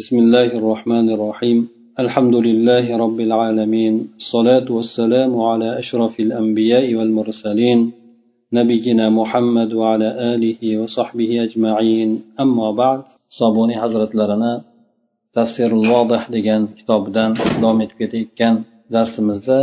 بسم 0.00 0.16
الله 0.18 0.50
الرحمن 0.60 1.06
الرحيم 1.16 1.58
الحمد 2.02 2.34
لله 2.48 2.86
رب 3.04 3.18
العالمين 3.28 3.94
الصلاة 4.22 4.66
والسلام 4.76 5.32
على 5.50 5.68
أشرف 5.78 6.14
الأنبياء 6.26 6.86
والمرسلين 6.98 7.78
نبينا 8.58 9.06
محمد 9.20 9.70
وعلى 9.80 10.08
آله 10.34 10.60
وصحبه 10.80 11.30
أجمعين 11.46 12.10
أما 12.40 12.68
بعد 12.80 13.00
صابوني 13.38 13.74
حضرت 13.82 14.12
لنا 14.14 14.52
تفسير 15.38 15.70
الواضح 15.80 16.22
degan 16.34 16.62
kitobidan 16.78 17.30
davom 17.62 17.78
etib 17.84 17.96
ketayotgan 18.02 18.54
darsimizda 18.94 19.58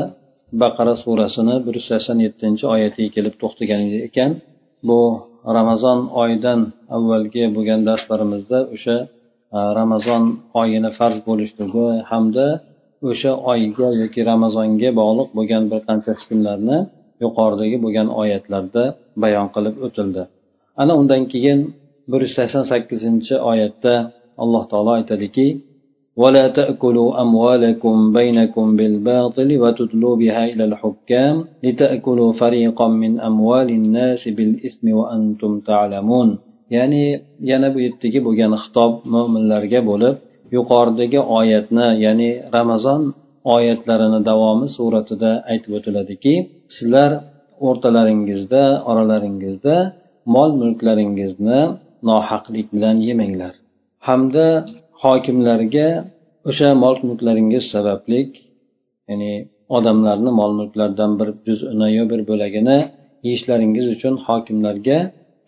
baqara 0.62 0.96
surasini 1.04 1.56
bir 1.66 1.74
yuz 1.78 1.86
sakson 1.92 2.18
yettinchi 2.26 2.66
oyatiga 2.76 3.10
kelib 3.16 3.36
to'xtagan 3.42 3.82
ekan 4.08 4.32
bu 4.88 5.00
ramazon 5.58 6.00
oyidan 6.22 6.60
avvalgi 6.96 7.44
bo'lgan 7.56 7.80
darslarimizda 7.90 8.60
o'sha 8.76 8.98
ramazon 9.79 10.23
oyini 10.61 10.91
farz 10.99 11.19
bo'lishligi 11.29 11.89
hamda 12.11 12.47
o'sha 13.09 13.33
oyga 13.53 13.89
yoki 14.01 14.21
ramazonga 14.31 14.91
bog'liq 15.01 15.29
bo'lgan 15.37 15.63
bir 15.71 15.81
qancha 15.89 16.13
hukmlarni 16.19 16.79
yuqoridagi 17.25 17.77
bo'lgan 17.85 18.09
oyatlarda 18.21 18.85
bayon 19.23 19.47
qilib 19.55 19.77
o'tildi 19.87 20.23
ana 20.83 20.93
undan 21.01 21.23
keyin 21.33 21.61
bir 22.11 22.21
yuz 22.25 22.33
sakson 22.39 22.65
sakkizinchi 22.73 23.35
oyatda 23.51 23.95
alloh 24.43 24.63
taolo 24.71 24.91
aytadiki 24.99 25.47
ولا 26.23 26.49
تأكلوا 26.49 27.11
أموالكم 27.25 27.95
بينكم 28.19 28.67
بالباطل 28.79 29.49
وتدلوا 29.63 30.15
بها 30.17 30.43
إلى 30.53 30.65
الحكام 30.71 31.45
لتأكلوا 31.65 32.31
فريقا 32.33 32.89
من 33.03 33.13
أموال 33.21 33.69
الناس 33.81 34.23
بالإثم 34.37 34.87
وأنتم 34.99 35.53
تعلمون 35.61 36.29
ya'ni 36.76 37.04
yana 37.52 37.68
bu 37.74 37.80
yerdagi 37.86 38.20
bo'lgan 38.28 38.54
xitob 38.64 38.92
mo'minlarga 39.14 39.80
bo'lib 39.90 40.16
yuqoridagi 40.56 41.20
oyatni 41.38 41.88
ya'ni 42.06 42.30
ramazon 42.56 43.02
oyatlarini 43.56 44.20
davomi 44.30 44.68
suratida 44.78 45.32
aytib 45.52 45.72
o'tiladiki 45.78 46.34
sizlar 46.76 47.12
o'rtalaringizda 47.68 48.64
oralaringizda 48.90 49.76
mol 50.36 50.52
mulklaringizni 50.62 51.60
nohaqlik 52.10 52.68
bilan 52.76 52.98
yemanglar. 53.08 53.54
Hamda 54.08 54.46
hokimlarga 55.04 55.88
o'sha 56.50 56.70
mol 56.84 56.96
mulklaringiz 57.08 57.64
sabablik 57.74 58.30
ya'ni 59.10 59.34
odamlarni 59.78 60.32
mol 60.40 60.52
mulklaridan 60.60 61.12
bir 61.20 61.30
juzini 61.48 61.88
yo 61.98 62.04
bir 62.12 62.22
bo'lagini 62.30 62.78
yeyishlaringiz 63.26 63.86
uchun 63.96 64.14
hokimlarga 64.28 64.98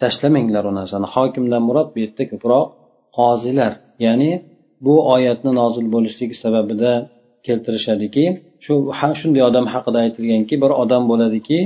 tashlamanglar 0.02 0.64
u 0.70 0.74
narsani. 0.80 1.08
Hokimdan 1.16 1.62
murod 1.68 1.88
bu 1.94 1.98
yerda 2.04 2.24
ko'proq 2.32 2.66
qozilar. 3.18 3.74
Ya'ni 4.06 4.32
bu 4.86 4.94
oyatni 5.14 5.52
nozil 5.60 5.86
bo'lishligi 5.96 6.36
sababida 6.44 6.92
keltirishadiki 7.48 8.26
shu 8.66 8.74
shunday 9.20 9.44
odam 9.50 9.66
haqida 9.74 9.98
aytilganki 10.06 10.56
bir 10.64 10.72
odam 10.84 11.04
bo'ladiki 11.12 11.60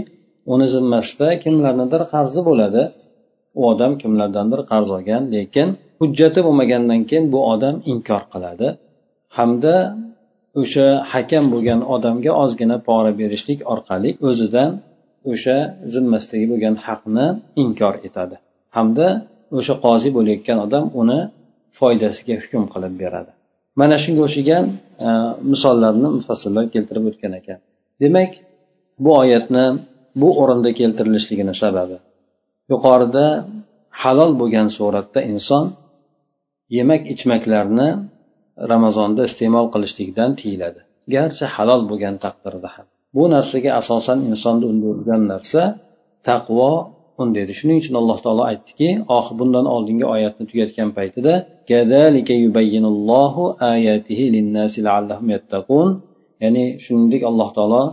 uni 0.54 0.68
zimmasida 0.76 1.28
kimlarnidir 1.44 2.02
qarzi 2.14 2.42
bo'ladi. 2.50 2.84
U 3.60 3.62
odam 3.72 3.92
kimlardandir 4.02 4.62
qarz 4.72 4.88
olgan 4.98 5.24
lekin 5.36 5.68
hujjati 6.02 6.40
bo'lmagandan 6.48 7.02
keyin 7.10 7.26
bu 7.34 7.40
odam 7.54 7.76
inkor 7.92 8.24
qiladi. 8.34 8.68
Hamda 9.38 9.76
o'sha 10.62 10.88
hakam 11.14 11.46
bo'lgan 11.54 11.80
odamga 11.96 12.32
ozgina 12.44 12.78
pora 12.88 13.12
berishlik 13.22 13.60
orqali 13.74 14.10
o'zidan 14.30 14.72
o'sha 15.32 15.58
zimmasidagi 15.94 16.46
bo'lgan 16.52 16.76
haqni 16.86 17.26
inkor 17.64 17.96
etadi. 18.08 18.36
Hamda 18.78 19.08
o'sha 19.58 19.74
qozi 19.86 20.10
bo'layotgan 20.18 20.58
odam 20.66 20.86
uni 21.02 21.20
foydasiga 21.80 22.36
hukm 22.44 22.64
qilib 22.74 22.94
beradi. 23.04 23.32
Mana 23.80 23.96
shunga 24.04 24.22
o'xshagan 24.28 24.66
e, 25.08 25.10
misollarni 25.52 26.10
mufassillar 26.18 26.66
keltirib 26.74 27.06
o'tgan 27.10 27.34
ekan. 27.40 27.60
Demak 28.04 28.32
bu 29.04 29.12
oyatni 29.22 29.66
bu 30.22 30.30
o'rinda 30.42 30.70
keltirilishligini 30.80 31.54
sababi 31.64 31.98
yuqorida 32.72 33.26
halol 34.02 34.32
bo'lgan 34.42 34.68
suratda 34.78 35.20
inson 35.34 35.66
yemak 36.78 37.02
ichmaklarni 37.14 37.90
ramazonda 38.72 39.22
iste'mol 39.30 39.68
qilishlikdan 39.74 40.32
tiyiladi. 40.40 40.82
Garchi 41.16 41.46
halol 41.56 41.82
bo'lgan 41.90 42.16
taqdirda 42.26 42.70
ham. 42.76 42.88
Bu 43.16 43.24
narsaga 43.36 43.72
asosan 43.80 44.18
insonni 44.30 44.66
undirgan 44.72 45.22
narsa 45.32 45.62
taqvo 46.30 46.72
undaydi 47.22 47.54
shuning 47.60 47.78
uchun 47.82 47.96
alloh 48.02 48.18
taolo 48.26 48.44
aytdiki 48.52 48.90
oxir 49.18 49.36
bundan 49.40 49.66
oldingi 49.76 50.06
oyatni 50.16 50.44
tugatgan 50.52 50.90
paytida 50.98 51.34
ya'ni 56.44 56.66
shuningdek 56.84 57.22
alloh 57.30 57.50
taolo 57.58 57.84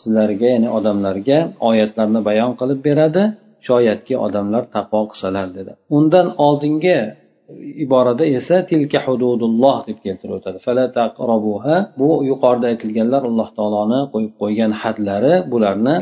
sizlarga 0.00 0.48
ya'ni 0.54 0.68
odamlarga 0.78 1.38
oyatlarni 1.68 2.20
bayon 2.28 2.52
qilib 2.60 2.80
beradi 2.88 3.22
shoyatki 3.68 4.14
odamlar 4.26 4.62
taqvo 4.76 5.00
qilsalar 5.10 5.46
dedi. 5.58 5.72
Undan 5.96 6.26
oldingi 6.46 6.96
iborada 7.84 8.24
esa 8.38 8.56
tilka 8.70 8.98
hududulloh 9.06 9.76
deb 9.88 9.98
keltirib 10.04 10.34
o'tadi 10.38 10.58
bu 12.00 12.08
yuqorida 12.30 12.66
aytilganlar 12.72 13.22
alloh 13.30 13.48
taoloni 13.58 14.00
qo'yib 14.12 14.32
qo'ygan 14.42 14.72
hadlari 14.82 15.34
bularni 15.52 15.96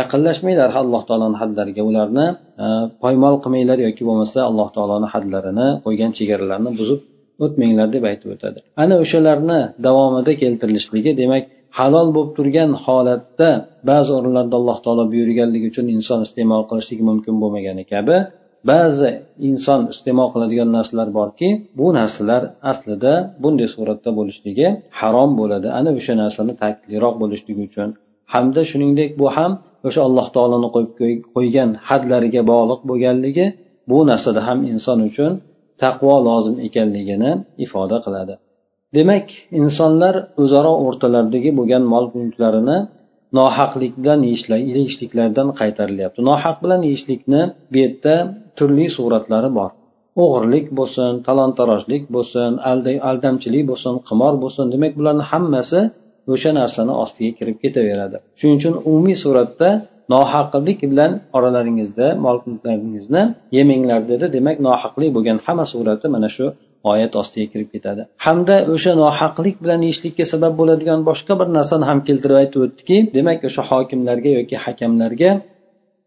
yaqinlashmanglar 0.00 0.70
alloh 0.82 1.02
taoloni 1.08 1.36
hadlariga 1.42 1.82
ularni 1.90 2.26
e, 2.64 2.66
poymol 3.02 3.34
qilmanglar 3.44 3.78
yoki 3.86 4.02
bo'lmasa 4.08 4.38
alloh 4.50 4.68
taoloni 4.76 5.08
hadlarini 5.14 5.68
qo'ygan 5.84 6.10
chegaralarini 6.18 6.72
buzib 6.80 7.00
o'tmanglar 7.44 7.88
deb 7.96 8.04
aytib 8.10 8.28
o'tadi. 8.34 8.58
Ana 8.82 8.94
o'shalarni 9.02 9.60
davomida 9.86 10.32
keltirilishligi 10.42 11.12
demak 11.22 11.44
halol 11.78 12.08
bo'lib 12.14 12.32
turgan 12.38 12.70
holatda 12.84 13.50
ba'zi 13.90 14.10
o'rinlarda 14.18 14.54
alloh 14.60 14.78
taolo 14.84 15.04
buyurganligi 15.12 15.66
uchun 15.72 15.86
inson 15.96 16.20
iste'mol 16.26 16.62
qilishligi 16.70 17.04
mumkin 17.10 17.34
bo'lmagani 17.42 17.84
kabi 17.92 18.16
ba'zi 18.70 19.10
inson 19.48 19.80
iste'mol 19.92 20.28
qiladigan 20.34 20.70
narsalar 20.76 21.08
borki 21.18 21.48
bu 21.78 21.86
narsalar 21.98 22.42
aslida 22.70 23.12
bunday 23.42 23.68
suratda 23.74 24.10
bo'lishligi 24.18 24.66
harom 25.00 25.30
bo'ladi. 25.40 25.68
Ana 25.78 25.90
o'sha 25.98 26.14
narsani 26.22 26.52
ta'kidliroq 26.62 27.14
bo'lishligi 27.22 27.62
uchun. 27.68 27.88
Hamda 28.32 28.62
shuningdek 28.70 29.10
bu 29.20 29.26
ham 29.36 29.52
o'sha 29.88 30.00
alloh 30.08 30.26
taoloni 30.36 30.68
qo'yib 30.74 31.20
qo'ygan 31.36 31.70
hadlariga 31.88 32.42
bog'liq 32.52 32.80
bo'lganligi 32.90 33.46
bu 33.90 33.98
narsada 34.10 34.40
ham 34.48 34.58
inson 34.72 34.98
uchun 35.08 35.32
taqvo 35.82 36.14
lozim 36.28 36.56
ekanligini 36.66 37.30
ifoda 37.64 37.98
qiladi. 38.04 38.34
Demak 38.96 39.26
insonlar 39.60 40.14
o'zaro 40.42 40.72
o'rtalaridagi 40.86 41.50
bo'lgan 41.58 41.82
mol 41.92 42.04
mulklarini 42.18 42.78
nohaqlik 43.38 43.92
bilan 44.02 44.20
yeyishliklardan 44.76 45.48
qaytarilyapti. 45.60 46.20
Nohaq 46.30 46.56
bilan 46.64 46.80
yeyishlikni 46.88 47.42
bu 47.72 47.76
yerda 47.82 48.14
turli 48.58 48.86
suratlari 48.96 49.50
bor. 49.58 49.70
O'g'irlik 50.22 50.66
bo'lsin 50.78 51.12
talon 51.26 51.50
tarojlik 51.58 52.02
bo'lsin 52.14 52.50
aldamchilik 53.10 53.64
bo'lsin 53.70 53.94
qimor 54.08 54.34
bo'lsin 54.42 54.64
demak 54.74 54.92
bularni 54.98 55.24
hammasi 55.32 55.80
o'sha 56.32 56.50
narsani 56.60 56.92
ostiga 57.02 57.32
kirib 57.38 57.56
ketaveradi. 57.64 58.16
Shuning 58.38 58.56
uchun 58.60 58.74
umumiy 58.88 59.16
suratda 59.24 59.68
nohaqlik 60.14 60.78
bilan 60.90 61.12
oralaringizda 61.36 62.06
mol 62.24 62.36
mulklaringizni 62.48 63.22
yemanglar 63.56 64.00
dedi. 64.12 64.24
Demak 64.36 64.56
nohaqlik 64.66 65.10
bo'lgan 65.16 65.38
hamma 65.46 65.64
surati 65.72 66.06
mana 66.14 66.28
shu 66.36 66.46
oyat 66.90 67.12
ostiga 67.20 67.46
kirib 67.52 67.68
ketadi. 67.74 68.02
Hamda 68.26 68.56
o'sha 68.74 68.92
nohaqlik 69.02 69.56
bilan 69.62 69.80
yeyishlikka 69.86 70.24
sabab 70.32 70.52
bo'ladigan 70.60 71.00
boshqa 71.08 71.32
bir 71.40 71.48
narsani 71.56 71.84
ham 71.90 71.98
keltirib 72.08 72.36
aytib 72.42 72.60
o'tdiki 72.66 72.96
demak 73.16 73.40
o'sha 73.48 73.62
hokimlarga 73.70 74.30
yoki 74.38 74.56
hakamlarga 74.64 75.30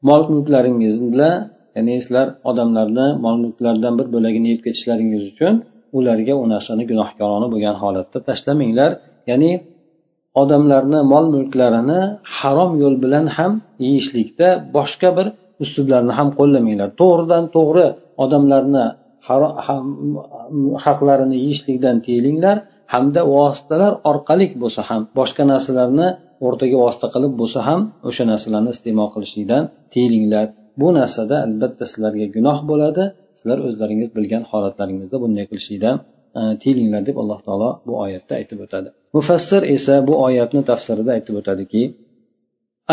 mol 0.10 0.22
mulklaringiz 0.34 0.96
bilan 1.14 1.36
ya'ni 1.76 1.94
sizlar 2.04 2.28
odamlarni 2.50 3.08
mol 3.26 3.36
mulklaridan 3.44 3.94
bir 4.00 4.08
bo'lagini 4.16 4.48
yeb 4.54 4.62
ketishlaringiz 4.66 5.24
uchun 5.32 5.54
ularga 5.98 6.34
u 6.42 6.44
narsani 6.54 6.84
gunohkorona 6.92 7.48
bo'lgan 7.54 7.76
holatda 7.84 8.20
tashlamanglar 8.30 8.92
ya'ni 9.32 9.52
odamlarni 10.42 11.00
mol 11.14 11.26
mulklarini 11.36 12.02
harom 12.38 12.72
yo'l 12.82 12.96
bilan 13.04 13.26
ham 13.38 13.52
yeyishlikda 13.86 14.48
boshqa 14.78 15.10
bir 15.18 15.28
uslublarni 15.64 16.14
ham 16.20 16.30
qo'llamanglar. 16.40 16.90
To'g'ridan 17.02 17.44
to'g'ri 17.56 17.88
odamlarni 18.24 18.86
haqlarini 20.86 21.38
yeyishlikdan 21.44 21.98
tiyilinglar 22.06 22.58
hamda 22.94 23.22
vositalar 23.36 23.94
orqali 24.12 24.48
bo'lsa 24.64 24.82
ham 24.90 25.02
boshqa 25.20 25.44
narsalarni 25.52 26.08
o'rtaga 26.48 26.78
vosita 26.84 27.08
qilib 27.14 27.34
bo'lsa 27.42 27.60
ham 27.68 27.82
o'sha 28.10 28.24
narsalarni 28.32 28.72
iste'mol 28.76 29.10
qilishlikdan 29.16 29.64
tiyilinglar 29.94 30.46
bu 30.80 30.88
narsada 31.00 31.36
albatta 31.48 31.84
sizlarga 31.92 32.28
gunoh 32.36 32.58
bo'ladi. 32.70 33.04
Sizlar 33.40 33.60
o'zlaringiz 33.68 34.10
bilgan 34.18 34.44
holatlaringizda 34.52 35.18
bunday 35.24 35.46
qilishlikdan 35.52 35.96
e, 36.40 36.42
tiyilinglar 36.62 37.02
deb 37.10 37.18
alloh 37.22 37.40
taolo 37.48 37.70
bu 37.88 37.94
oyatda 38.06 38.34
aytib 38.40 38.60
o'tadi. 38.66 38.90
Mufassir 39.18 39.62
esa 39.76 39.96
bu 40.08 40.14
oyatni 40.28 40.62
tafsirida 40.72 41.12
aytib 41.18 41.36
o'tadiki 41.42 41.82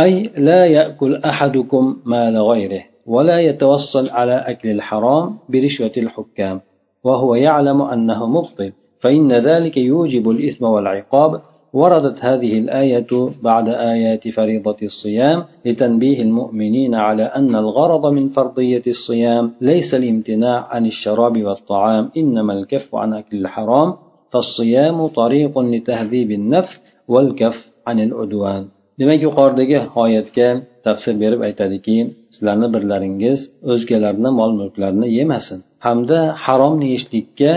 ay 0.05 0.13
la 0.47 0.61
yakul 0.79 1.15
ahadukum 1.31 1.85
mala 2.13 2.41
g'ayrih 2.49 2.83
ولا 3.07 3.41
يتوصل 3.41 4.09
على 4.11 4.35
أكل 4.35 4.71
الحرام 4.71 5.39
برشوة 5.49 5.93
الحكام 5.97 6.61
وهو 7.05 7.35
يعلم 7.35 7.83
أنه 7.83 8.27
مبطل 8.27 8.73
فإن 9.01 9.33
ذلك 9.33 9.77
يوجب 9.77 10.31
الإثم 10.31 10.65
والعقاب. 10.65 11.41
وردت 11.73 12.25
هذه 12.25 12.59
الآية 12.59 13.31
بعد 13.43 13.69
آيات 13.69 14.29
فريضة 14.29 14.77
الصيام 14.83 15.45
لتنبيه 15.67 16.23
المؤمنين 16.23 16.95
على 16.95 17.23
أن 17.23 17.57
الغرض 17.57 18.07
من 18.13 18.29
فرضية 18.29 18.83
الصيام 18.87 19.53
ليس 19.61 19.95
الامتناع 19.95 20.69
عن 20.71 20.87
الشراب 20.87 21.43
والطعام 21.43 22.11
إنما 22.17 22.53
الكف 22.53 22.95
عن 22.95 23.15
أكل 23.15 23.37
الحرام 23.37 23.95
فالصيام 24.33 25.07
طريق 25.07 25.59
لتهذيب 25.59 26.31
النفس 26.31 26.81
والكف 27.09 27.73
عن 27.87 28.01
العدوان. 28.01 28.67
Demak 29.01 29.23
yuqoridagi 29.25 29.79
oyatga 29.97 30.63
tafsir 30.85 31.17
berib 31.21 31.41
aytadiki 31.43 31.97
sizlarni 32.35 32.69
birlaringiz 32.75 33.39
o'zgalarni 33.73 34.31
mol 34.39 34.51
mulklarini 34.61 35.09
yemasin. 35.19 35.59
Hamda 35.87 36.19
haromni 36.45 36.87
yeyishlikka 36.91 37.53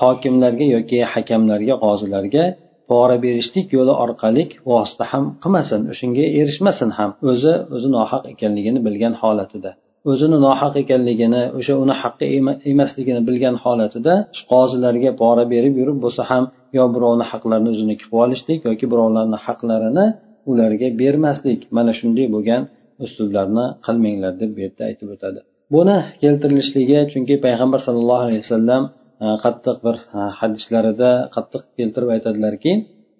hokimlarga 0.00 0.66
yoki 0.76 0.98
hakamlarga 1.14 1.74
qozilarga 1.84 2.44
pora 2.90 3.16
berishlik 3.24 3.66
yo'li 3.76 3.94
orqali 4.04 4.42
vosita 4.70 5.04
ham 5.12 5.24
qilmasin 5.42 5.80
o'shanga 5.92 6.26
erishmasin 6.40 6.90
ham. 6.98 7.10
O'zi 7.30 7.52
o'zi 7.74 7.88
nohaq 7.96 8.22
ekanligini 8.32 8.80
bilgan 8.86 9.14
holatida. 9.22 9.70
O'zini 10.10 10.38
nohaq 10.46 10.74
ekanligini 10.82 11.42
o'sha 11.58 11.74
uni 11.84 11.94
haqqi 12.02 12.26
emasligini 12.72 13.20
bilgan 13.28 13.56
holatida 13.64 14.14
qozilarga 14.52 15.10
pora 15.20 15.44
berib 15.52 15.74
yurib 15.80 15.98
bo'lsa 16.04 16.22
ham 16.30 16.44
yo 16.76 16.84
birovni 16.94 17.24
haqlarini 17.32 17.68
o'ziniki 17.74 18.02
qilib 18.02 18.18
olishlik 18.24 18.58
yoki 18.68 18.86
birovlarni 18.92 19.38
haqlarini 19.46 20.06
ularga 20.50 20.88
bermaslik. 21.02 21.60
Mana 21.76 21.92
shunday 21.98 22.26
bo'lgan 22.34 22.62
uslublarni 23.04 23.66
qilmanglar 23.86 24.32
deb 24.40 24.50
bu 24.56 24.60
yerda 24.64 24.82
aytib 24.90 25.08
o'tadi. 25.14 25.40
Buni 25.74 25.96
keltirilishligi 26.22 26.98
chunki 27.12 27.34
payg'ambar 27.46 27.80
sallallohu 27.86 28.24
alayhi 28.26 28.42
vasallam 28.44 28.82
e, 29.24 29.26
qattiq 29.44 29.76
bir 29.86 29.96
e, 30.18 30.20
hadislarida 30.40 31.10
qattiq 31.34 31.62
keltirib 31.78 32.10
aytadilarki 32.16 32.72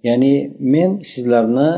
ya'ni 0.08 0.34
men 0.74 0.90
sizlarni 1.12 1.70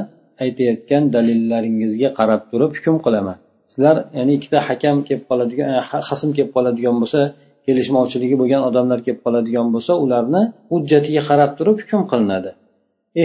aytayotgan 0.45 1.03
dalillaringizga 1.15 2.09
qarab 2.19 2.43
turib 2.50 2.71
hukm 2.77 2.97
qilaman. 3.06 3.37
Sizlar 3.73 3.97
ya'ni 4.19 4.33
ikkita 4.39 4.59
hakam 4.69 4.97
kelib 5.06 5.25
qoladigan 5.31 5.69
e, 5.77 5.79
hasm 6.09 6.31
kelib 6.37 6.53
qoladigan 6.56 6.97
bo'lsa 7.03 7.21
kelishmovchiligi 7.67 8.37
bo'lgan 8.41 8.62
odamlar 8.69 8.99
kelib 9.06 9.21
qoladigan 9.27 9.67
bo'lsa 9.75 9.93
ularni 10.05 10.43
hujjatiga 10.73 11.23
qarab 11.31 11.51
turib 11.59 11.77
hukm 11.83 12.03
qilinadi. 12.12 12.51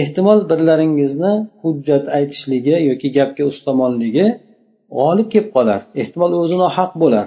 Ehtimol 0.00 0.40
birlaringizni 0.50 1.32
hujjat 1.62 2.04
aytishligi 2.18 2.76
yoki 2.90 3.08
gapga 3.16 3.44
ustamonligi 3.52 4.26
g'olib 4.96 5.28
kelib 5.32 5.48
qolar. 5.56 5.80
Ehtimol 6.00 6.30
o'zi 6.42 6.56
nohaq 6.64 6.92
bo'lar. 7.02 7.26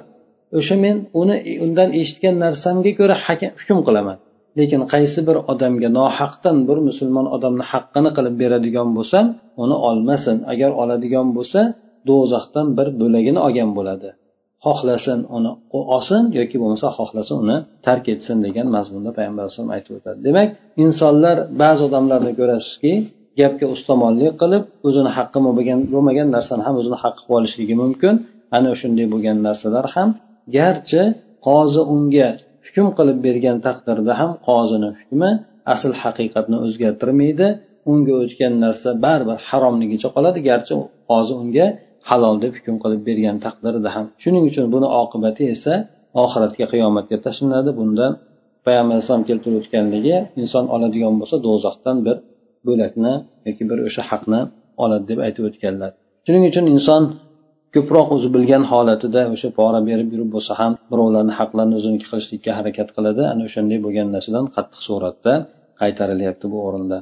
O'sha 0.58 0.76
men 0.86 0.96
uni 1.22 1.36
undan 1.66 1.90
eshitgan 2.02 2.36
narsamga 2.44 2.92
ko'ra 3.00 3.16
hukm 3.26 3.80
qilaman. 3.88 4.18
Lekin 4.60 4.82
qaysi 4.94 5.20
bir 5.28 5.38
odamga 5.52 5.90
nohaqdan 6.00 6.58
bir 6.70 6.78
musulmon 6.88 7.28
odamni 7.36 7.64
haqqini 7.72 8.10
qilib 8.18 8.36
beradigan 8.42 8.90
bo'lsam 8.98 9.26
uni 9.64 9.76
olmasin. 9.90 10.38
Agar 10.54 10.72
oladigan 10.82 11.28
bo'lsa 11.38 11.62
do'zaxdan 12.10 12.68
bir 12.78 12.88
bo'lagini 13.02 13.40
olgan 13.48 13.72
bo'ladi. 13.78 14.10
Xohlasin 14.66 15.20
uni 15.38 15.52
olsin 15.96 16.24
yoki 16.40 16.58
bo'lmasa 16.62 16.88
xohlasa 16.98 17.34
uni 17.44 17.58
tark 17.88 18.06
etsin 18.14 18.38
degan 18.46 18.68
mazmunda 18.76 19.12
payg'ambar 19.18 19.42
alayhisalom 19.44 19.72
aytib 19.76 19.94
o'tadi. 19.98 20.18
Demak 20.28 20.50
insonlar 20.84 21.38
ba'zi 21.62 21.82
odamlarni 21.88 22.32
ko'rasizki 22.40 22.94
gapga 23.40 23.66
ustomonlik 23.76 24.34
qilib 24.42 24.64
o'zini 24.88 25.12
haqqi 25.18 25.40
bo'lmagan 25.46 25.80
bo'lmagan 25.94 26.28
narsani 26.36 26.62
ham 26.68 26.76
o'zini 26.82 26.98
haqqi 27.04 27.22
qilib 27.24 27.38
olishligi 27.40 27.76
mumkin. 27.84 28.14
Ana 28.58 28.72
shunday 28.82 29.06
bo'lgan 29.14 29.38
narsalar 29.48 29.86
ham 29.96 30.10
garchi 30.58 31.02
qozi 31.48 31.82
unga 31.94 32.30
hukm 32.66 32.88
qilib 32.98 33.18
bergan 33.28 33.58
taqdirda 33.68 34.14
ham 34.20 34.32
qozini 34.48 34.90
hukmi 35.00 35.30
asl 35.74 35.92
haqiqatni 36.02 36.58
o'zgartirmaydi. 36.66 37.48
Unga 37.92 38.14
o'tgan 38.24 38.54
narsa 38.66 38.90
baribir 39.06 39.38
haromligicha 39.50 40.08
qoladi 40.16 40.40
garchi 40.50 40.74
qozi 41.10 41.34
unga 41.42 41.66
halol 42.10 42.36
deb 42.44 42.52
hukm 42.58 42.76
qilib 42.84 43.02
bergan 43.10 43.38
taqdirida 43.46 43.90
ham. 43.96 44.06
Shuning 44.24 44.44
uchun 44.50 44.66
buni 44.74 44.88
oqibati 45.02 45.44
esa 45.56 45.74
oxiratga 46.24 46.66
qiyomatga 46.72 47.18
tashlanadi. 47.26 47.70
Bundan 47.80 48.12
payg'ambar 48.66 48.94
alayhisalom 48.96 49.24
keltirib 49.30 49.58
o'tganligi 49.62 50.16
inson 50.42 50.66
oladigan 50.76 51.14
bo'lsa 51.20 51.36
do'zaxdan 51.48 51.98
bir 52.06 52.16
bo'lakni 52.70 53.14
yoki 53.48 53.64
bir 53.70 53.80
o'sha 53.88 54.04
haqni 54.12 54.42
oladi 54.84 55.06
deb 55.12 55.20
aytib 55.26 55.44
o'tganlar. 55.50 55.92
Shuning 56.26 56.44
uchun 56.52 56.66
inson 56.76 57.04
ko'proq 57.76 58.08
o'zi 58.16 58.30
bilgan 58.36 58.64
holatida 58.72 59.22
o'sha 59.34 59.50
pora 59.60 59.80
berib 59.90 60.10
yurib 60.14 60.30
bo'lsa 60.36 60.54
ham 60.62 60.72
birovlarni 60.92 61.34
haqlarini 61.40 61.76
o'ziniki 61.80 62.06
qilishlikka 62.12 62.52
harakat 62.60 62.90
qiladi. 62.96 63.24
Ana 63.34 63.42
o'shanday 63.48 63.80
bo'lgan 63.86 64.08
narsadan 64.16 64.46
qattiq 64.56 64.82
suratda 64.88 65.34
qaytarilyapti 65.82 66.46
bu 66.54 66.60
o'rinda. 66.68 67.00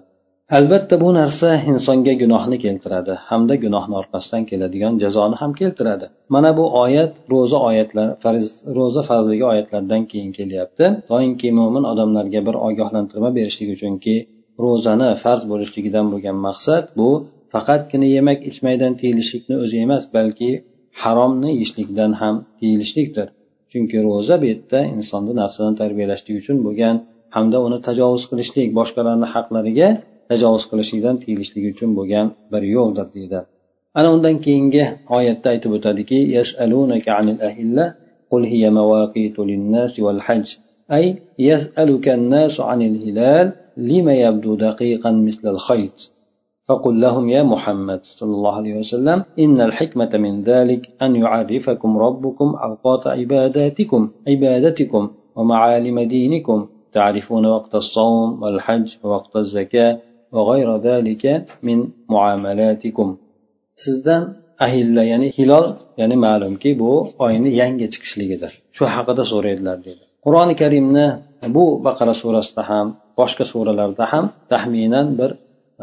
Albatta 0.57 0.95
bu 1.03 1.09
narsa 1.19 1.47
insonga 1.71 2.13
gunohni 2.21 2.57
keltiradi 2.65 3.13
hamda 3.29 3.55
gunohni 3.63 3.95
orqasidan 4.01 4.43
keladigan 4.49 4.93
jazoni 5.03 5.35
ham 5.41 5.51
keltiradi. 5.61 6.05
Mana 6.35 6.49
bu 6.57 6.65
oyat 6.83 7.13
ro'za 7.33 7.57
oyatlar 7.69 8.07
farz 8.23 8.45
ro'za 8.77 9.01
farzligi 9.09 9.45
oyatlardan 9.51 10.01
keyin 10.11 10.31
kelyapti. 10.37 10.85
Doimki 11.11 11.47
mo'min 11.59 11.83
odamlarga 11.91 12.41
bir 12.47 12.55
ogohlantirma 12.67 13.29
berishlik 13.37 13.69
uchunki 13.75 14.15
ro'zani 14.64 15.10
farz 15.22 15.42
bo'lishligidan 15.50 16.06
bo'lgan 16.12 16.36
maqsad 16.48 16.84
bu 16.98 17.10
faqatgina 17.52 18.08
yemak 18.16 18.38
ichmakdan 18.50 18.92
tiyilishlikni 19.00 19.54
o'zi 19.64 19.76
emas 19.86 20.04
balki 20.16 20.50
haromni 21.02 21.50
yeyishlikdan 21.54 22.12
ham 22.20 22.34
tiyilishlikdir 22.58 23.28
chunki 23.70 23.96
ro'za 24.08 24.34
bu 24.42 24.46
yerda 24.52 24.80
insonni 24.96 25.32
nafsini 25.42 25.72
tarbiyalashlik 25.80 26.34
uchun 26.42 26.58
bo'lgan 26.66 26.96
hamda 27.36 27.58
uni 27.66 27.78
tajovuz 27.86 28.24
qilishlik 28.30 28.68
boshqalarni 28.78 29.26
haqlariga 29.34 29.88
tajovuz 30.30 30.64
qilishlikdan 30.70 31.16
tiyilishligi 31.22 31.68
uchun 31.74 31.90
bo'lgan 31.98 32.26
bir 32.52 32.62
yo'ldir 32.76 33.06
deydi 33.16 33.40
ana 33.98 34.08
undan 34.16 34.36
keyingi 34.44 34.84
oyatda 35.16 35.46
aytib 35.54 35.70
o'tadiki 35.78 36.18
قل 38.30 38.42
هي 38.44 38.70
مواقيت 38.70 39.36
للناس 39.38 40.00
والحج 40.00 40.48
أي 40.92 41.04
يسألك 41.38 42.06
الناس 42.08 42.60
عن 42.60 42.82
الهلال 42.82 43.46
لما 43.77 44.13
يبدو 44.13 44.55
دقيقا 44.55 45.11
مثل 45.11 45.47
الخيط؟ 45.47 46.11
فقل 46.67 47.01
لهم 47.01 47.29
يا 47.29 47.43
محمد 47.43 47.99
صلى 48.03 48.33
الله 48.37 48.55
عليه 48.55 48.79
وسلم 48.79 49.23
إن 49.39 49.61
الحكمة 49.61 50.09
من 50.13 50.41
ذلك 50.43 50.89
أن 51.01 51.15
يعرفكم 51.15 51.97
ربكم 51.97 52.55
أوقات 52.55 53.07
عباداتكم 53.07 54.09
عبادتكم 54.27 55.09
ومعالم 55.35 55.99
دينكم 55.99 56.67
تعرفون 56.93 57.45
وقت 57.45 57.75
الصوم 57.75 58.43
والحج 58.43 58.95
ووقت 59.03 59.35
الزكاة 59.35 59.99
وغير 60.31 60.77
ذلك 60.77 61.45
من 61.63 61.87
معاملاتكم. 62.09 63.17
Sizdan 63.75 64.23
ahilla 64.59 65.03
ya'ni 65.03 65.29
hilol 65.37 65.65
ya'ni 65.97 66.15
ma'lumki 66.15 66.79
bu 66.79 66.91
oyni 67.19 67.49
yangi 67.61 67.87
chiqishligidir. 67.93 68.51
Shu 68.75 68.83
haqida 68.95 69.23
so'raydilar 69.31 69.77
deydi 69.85 70.05
qur'oni 70.25 70.53
karimni 70.61 71.07
bu 71.55 71.65
baqara 71.85 72.13
surasida 72.21 72.63
ham 72.69 72.87
boshqa 73.19 73.43
suralarda 73.51 74.05
ham 74.13 74.25
taxminan 74.51 75.07
bir 75.19 75.31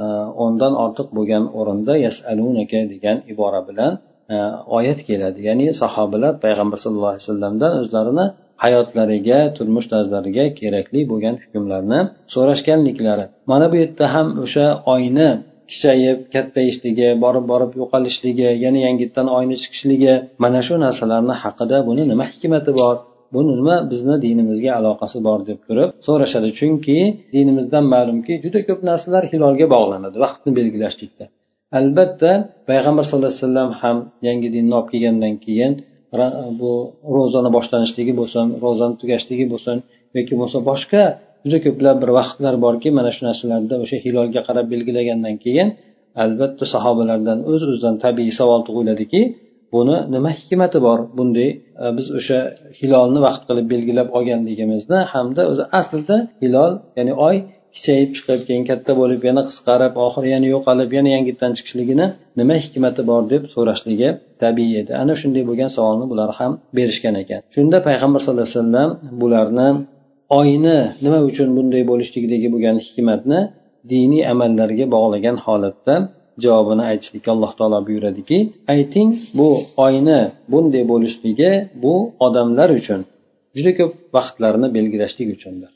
e, 0.02 0.04
o'ndan 0.44 0.72
ortiq 0.84 1.08
bo'lgan 1.16 1.44
o'rinda 1.58 1.94
yasalunaka 2.06 2.80
degan 2.92 3.16
ibora 3.32 3.60
bilan 3.68 3.92
e, 4.34 4.36
oyat 4.76 4.98
keladi. 5.08 5.40
Ya'ni 5.48 5.66
sahobalar 5.82 6.32
payg'ambar 6.44 6.78
sallallohu 6.84 7.12
alayhi 7.14 7.26
vasallamdan 7.26 7.72
o'zlarini 7.80 8.26
hayotlariga 8.64 9.38
turmush 9.56 9.86
tarzlariga 9.92 10.44
kerakli 10.60 11.00
bo'lgan 11.12 11.34
hukmlarni 11.42 12.00
so'rashganliklari. 12.34 13.24
Mana 13.50 13.66
bu 13.72 13.76
yerda 13.82 14.06
ham 14.14 14.26
o'sha 14.44 14.66
oyni 14.94 15.28
kichayib 15.70 16.18
kattayishligi 16.34 17.08
borib 17.24 17.44
borib 17.52 17.72
yo'qolishligi 17.80 18.48
yana 18.64 18.80
yangitdan 18.86 19.26
oyni 19.38 19.56
chiqishligi 19.62 20.14
mana 20.44 20.60
shu 20.66 20.74
narsalarni 20.84 21.34
haqida 21.42 21.76
buni 21.88 22.02
nima 22.10 22.24
hikmati 22.32 22.70
bor? 22.80 22.96
Buni 23.34 23.52
nima 23.60 23.76
bizni 23.92 24.16
dinimizga 24.26 24.70
aloqasi 24.80 25.18
bor 25.28 25.40
deb 25.48 25.58
turib 25.66 25.88
so'rashadi. 26.06 26.48
Chunki 26.58 26.98
dinimizdan 27.36 27.84
ma'lumki 27.94 28.32
juda 28.44 28.60
ko'p 28.68 28.80
narsalar 28.90 29.24
hilolga 29.32 29.66
bog'lanadi 29.74 30.16
vaqtni 30.24 30.50
belgilashlikda. 30.58 31.24
Albatta 31.78 32.30
payg'ambar 32.70 33.04
sallallohu 33.06 33.32
alayhi 33.32 33.44
vasallam 33.46 33.70
ham 33.82 33.96
yangi 34.28 34.48
dinni 34.56 34.72
olib 34.78 34.88
kelgandan 34.92 35.34
keyin 35.44 35.72
bu 36.60 36.72
ro'zani 37.16 37.50
boshlanishligi 37.56 38.12
bo'lsin 38.20 38.46
ro'zani 38.64 38.94
tugashligi 39.00 39.46
bo'lsin 39.52 39.76
yoki 40.16 40.32
bo'lmasa 40.38 40.58
boshqa 40.70 41.02
juda 41.44 41.58
ko'plab 41.66 41.96
bir 42.02 42.10
vaqtlar 42.18 42.54
borki 42.64 42.88
mana 42.98 43.10
shu 43.16 43.22
narsalarda 43.28 43.74
o'sha 43.84 43.96
hilolga 44.04 44.40
qarab 44.48 44.66
belgilagandan 44.72 45.36
keyin 45.44 45.68
albatta 46.24 46.64
sahobalardan 46.74 47.38
o'z 47.50 47.62
o'zidan 47.68 47.94
tabiiy 48.04 48.32
savol 48.40 48.60
tug'iladiki 48.68 49.20
buni 49.74 49.96
nima 50.14 50.30
hikmati 50.38 50.78
bor? 50.86 50.98
Bunday 51.18 51.50
e, 51.84 51.86
biz 51.96 52.06
o'sha 52.18 52.38
hilolni 52.78 53.20
vaqt 53.26 53.42
qilib 53.48 53.66
belgilab 53.72 54.08
olganligimizni 54.18 54.98
hamda 55.12 55.42
o'zi 55.52 55.64
aslida 55.78 56.16
hilol 56.42 56.72
ya'ni 56.98 57.12
oy 57.28 57.36
kichayib 57.76 58.10
chiqib 58.16 58.40
keyin 58.48 58.64
katta 58.70 58.92
bo'lib 59.00 59.20
yana 59.28 59.42
qisqarib 59.48 59.94
oxiri 60.06 60.28
yana 60.34 60.46
yo'qolib 60.54 60.90
yana 60.98 61.10
yangitdan 61.16 61.52
chiqishligini 61.58 62.06
nima 62.40 62.54
hikmati 62.64 63.02
bor 63.10 63.22
deb 63.32 63.42
so'rashligi 63.54 64.08
tabiiy 64.42 64.74
edi. 64.82 64.92
Ana 65.02 65.14
shunday 65.20 65.42
bo'lgan 65.50 65.70
savolni 65.76 66.06
bular 66.12 66.30
ham 66.38 66.52
berishgan 66.76 67.14
ekan. 67.22 67.40
Shunda 67.54 67.78
payg'ambar 67.88 68.20
sallallohu 68.24 68.48
alayhi 68.48 68.60
vasallam 68.60 68.90
bularni 69.22 69.68
oyni 70.40 70.78
nima 71.04 71.18
uchun 71.28 71.48
bunday 71.56 71.82
bo'lishligidagi 71.90 72.48
bo'lgan 72.54 72.76
hikmatni 72.86 73.40
diniy 73.92 74.22
amallarga 74.32 74.86
bog'lagan 74.94 75.36
holatda 75.46 75.94
javobini 76.44 76.84
aytishlikka 76.90 77.30
alloh 77.34 77.52
taolo 77.58 77.78
buyuradiki 77.88 78.38
ayting 78.74 79.08
bu 79.38 79.48
oyni 79.86 80.20
bunday 80.52 80.84
bo'lishligi 80.92 81.50
bu 81.82 81.94
odamlar 82.26 82.68
uchun 82.80 83.00
juda 83.56 83.72
ko'p 83.78 83.92
vaqtlarni 84.16 84.68
belgilashlik 84.76 85.28
uchundir. 85.36 85.70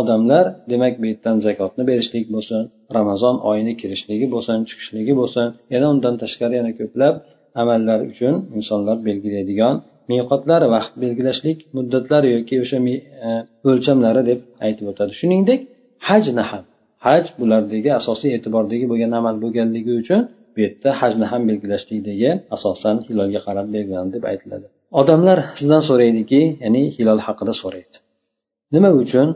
Odamlar 0.00 0.44
demak 0.72 0.94
bu 1.00 1.04
yerdan 1.10 1.36
zakotni 1.46 1.82
berishlik 1.90 2.24
bo'lsin 2.34 2.60
ramazon 2.96 3.36
oyini 3.50 3.72
kirishligi 3.80 4.26
bo'lsin 4.34 4.58
chiqishligi 4.68 5.12
bo'lsin 5.20 5.46
yana 5.74 5.86
undan 5.94 6.14
tashqari 6.22 6.54
yana 6.60 6.72
ko'plab 6.80 7.14
amallar 7.62 7.98
uchun 8.10 8.34
insonlar 8.58 8.96
belgilaydigan 9.08 9.74
miqotlar 10.12 10.62
vaqt 10.74 10.92
belgilashlik 11.02 11.58
muddatlari 11.76 12.28
yoki 12.36 12.54
o'sha 12.64 12.78
e, 13.28 13.30
o'lchamlari 13.70 14.22
deb 14.30 14.40
aytib 14.66 14.86
o'tadi. 14.92 15.12
Shuningdek 15.20 15.60
hajni 16.08 16.44
ham. 16.50 16.64
Haj 17.04 17.24
bulardagi 17.40 17.90
asosiy 18.00 18.30
e'tibordagi 18.36 18.86
bo'lgan 18.92 19.12
amal 19.20 19.36
bo'lganligi 19.44 19.92
uchun 20.02 20.20
bu 20.54 20.58
yerda 20.64 20.90
hajni 21.00 21.26
ham 21.32 21.42
belgilashlikdagi 21.50 22.30
asosan 22.56 22.96
hilolga 23.06 23.40
qarab 23.46 23.66
belgilandi 23.74 24.12
deb 24.16 24.24
aytiladi. 24.32 24.66
Odamlar 25.00 25.38
sizdan 25.58 25.82
so'raydiki 25.88 26.40
ya'ni 26.64 26.82
hilol 26.96 27.20
haqida 27.26 27.52
so'raydi. 27.62 27.96
Nima 28.74 28.90
uchun? 29.02 29.28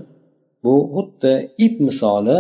Bu 0.65 0.75
xuddi 0.95 1.33
ip 1.67 1.75
misoli 1.89 2.37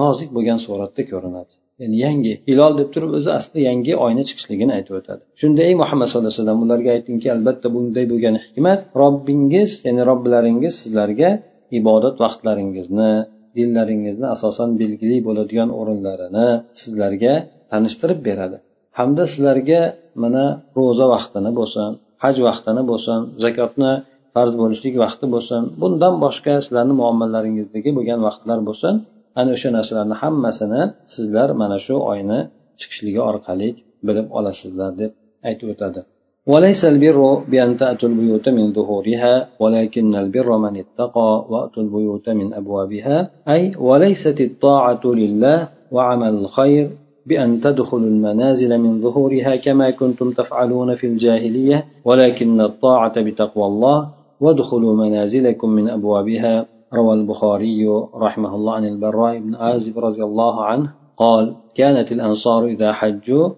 nozik 0.00 0.28
bo'lgan 0.36 0.58
suratda 0.66 1.02
ko'rinadi. 1.12 1.52
Ya'ni 1.82 1.96
yangi 2.04 2.32
hilol 2.48 2.72
deb 2.80 2.88
turib 2.94 3.10
o'zi 3.18 3.30
aslida 3.38 3.60
yangi 3.70 3.92
oyni 4.04 4.22
chiqishligini 4.28 4.72
aytib 4.78 4.94
o'tadi. 5.00 5.22
Shunda 5.40 5.60
ey 5.68 5.74
muhammad 5.82 6.06
sallallohu 6.08 6.30
alayhi 6.32 6.42
vasallam 6.42 6.60
ularga 6.66 6.90
aytingki 6.96 7.28
albatta 7.36 7.66
bunday 7.74 8.04
bo'lgan 8.12 8.36
hikmat 8.44 8.80
robbingiz 9.02 9.70
ya'ni 9.86 10.02
robbilaringiz 10.10 10.74
sizlarga 10.82 11.30
ibodat 11.78 12.16
vaqtlaringizni 12.24 13.12
dinlaringizni 13.58 14.26
asosan 14.34 14.70
belgili 14.80 15.16
bo'ladigan 15.26 15.68
o'rinlarini 15.80 16.48
sizlarga 16.80 17.34
tanishtirib 17.72 18.20
beradi. 18.28 18.56
Hamda 18.98 19.24
sizlarga 19.32 19.80
mana 20.22 20.44
ro'za 20.78 21.06
vaqtini 21.14 21.50
bo'lsin 21.58 21.90
haj 22.24 22.36
vaqtini 22.48 22.82
bo'lsin 22.90 23.18
zakotni 23.44 23.92
farz 24.34 24.52
bo'lishlik 24.62 24.94
vaqti 25.04 25.26
bo'lsin 25.34 25.62
bundan 25.82 26.14
boshqa 26.24 26.54
sizlarni 26.64 26.94
muomalalaringizdagi 27.00 27.90
bo'lgan 27.98 28.20
vaqtlar 28.28 28.58
bo'lsin. 28.68 28.94
Ana 29.40 29.50
o'sha 29.56 29.70
narsalarni 29.76 30.16
hammasini 30.22 30.82
sizlar 31.14 31.48
mana 31.62 31.78
shu 31.86 31.94
oyni 32.12 32.38
chiqishligi 32.80 33.20
orqali 33.30 33.68
bilib 34.06 34.26
olasizlar 34.38 34.90
deb 35.00 35.10
aytib 35.48 35.68
o'tadi. 35.74 36.00
وليس 36.46 36.84
البر 36.84 37.42
بأن 37.48 37.76
تأتوا 37.76 38.08
البيوت 38.08 38.48
من 38.48 38.72
ظهورها 38.72 39.48
ولكن 39.60 40.14
البر 40.14 40.58
من 40.58 40.76
اتقى 40.76 41.46
وأتوا 41.48 41.82
البيوت 41.82 42.28
من 42.28 42.54
أبوابها. 42.54 43.30
أي 43.48 43.72
وليست 43.78 44.40
الطاعة 44.40 45.00
لله 45.04 45.68
وعمل 45.92 46.28
الخير 46.28 46.90
بأن 47.26 47.60
تدخلوا 47.60 48.08
المنازل 48.08 48.78
من 48.78 49.02
ظهورها 49.02 49.56
كما 49.56 49.90
كنتم 49.90 50.30
تفعلون 50.30 50.94
في 50.94 51.06
الجاهلية. 51.06 51.84
ولكن 52.04 52.60
الطاعة 52.60 53.22
بتقوى 53.22 53.66
الله 53.66 54.08
وادخلوا 54.40 54.94
منازلكم 54.94 55.70
من 55.70 55.88
أبوابها. 55.88 56.66
روى 56.94 57.14
البخاري 57.14 57.86
رحمه 58.14 58.54
الله 58.54 58.74
عن 58.74 58.84
البراء 58.84 59.38
بن 59.38 59.54
عازب 59.54 59.98
رضي 59.98 60.22
الله 60.24 60.64
عنه 60.64 60.92
قال 61.16 61.54
كانت 61.74 62.12
الأنصار 62.12 62.66
إذا 62.66 62.92
حجوا 62.92 63.50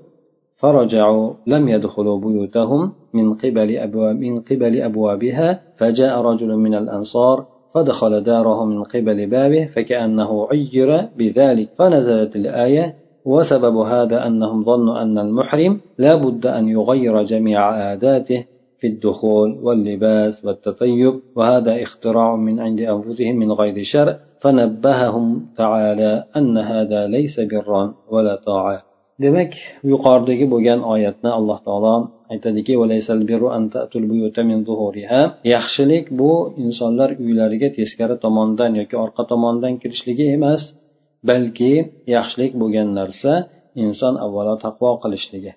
فرجعوا 0.62 1.32
لم 1.46 1.68
يدخلوا 1.68 2.20
بيوتهم 2.20 2.92
من 3.14 3.34
قبل 3.34 3.76
أبواب 3.76 4.16
من 4.16 4.40
قبل 4.40 4.82
أبوابها 4.82 5.60
فجاء 5.76 6.20
رجل 6.20 6.56
من 6.56 6.74
الأنصار 6.74 7.46
فدخل 7.74 8.22
داره 8.22 8.64
من 8.64 8.82
قبل 8.82 9.26
بابه 9.26 9.66
فكأنه 9.66 10.48
عير 10.50 11.08
بذلك. 11.18 11.68
فنزلت 11.78 12.36
الآية 12.36 12.94
وسبب 13.24 13.76
هذا 13.76 14.26
أنهم 14.26 14.64
ظنوا 14.64 15.02
أن 15.02 15.18
المحرم 15.18 15.80
لا 15.98 16.16
بد 16.16 16.46
أن 16.46 16.68
يغير 16.68 17.22
جميع 17.22 17.60
عاداته 17.60 18.44
في 18.78 18.86
الدخول 18.86 19.58
واللباس 19.62 20.44
والتطيب 20.44 21.20
وهذا 21.36 21.82
اختراع 21.82 22.36
من 22.36 22.60
عند 22.60 22.80
أنفسهم 22.80 23.36
من 23.36 23.52
غير 23.52 23.82
شرع. 23.82 24.18
فنبههم 24.40 25.46
تعالى 25.56 26.24
أن 26.36 26.58
هذا 26.58 27.06
ليس 27.06 27.40
برا 27.40 27.94
ولا 28.10 28.36
طاعة. 28.36 28.91
Demak 29.26 29.52
yuqoridagi 29.92 30.46
bo'lgan 30.52 30.80
oyatni 30.94 31.30
alloh 31.38 31.58
taolo 31.66 31.94
aytadiki 32.32 32.72
yaxshilik 35.54 36.04
bu 36.20 36.32
insonlar 36.64 37.10
uylariga 37.24 37.68
teskari 37.78 38.16
tomondan 38.24 38.72
yoki 38.80 38.96
orqa 39.04 39.22
tomondan 39.32 39.72
kirishligi 39.82 40.24
emas 40.36 40.62
balki 41.28 41.72
yaxshilik 42.16 42.52
bo'lgan 42.60 42.88
narsa 42.98 43.32
inson 43.84 44.14
avvalo 44.24 44.54
taqvo 44.64 44.90
qilishligi. 45.02 45.52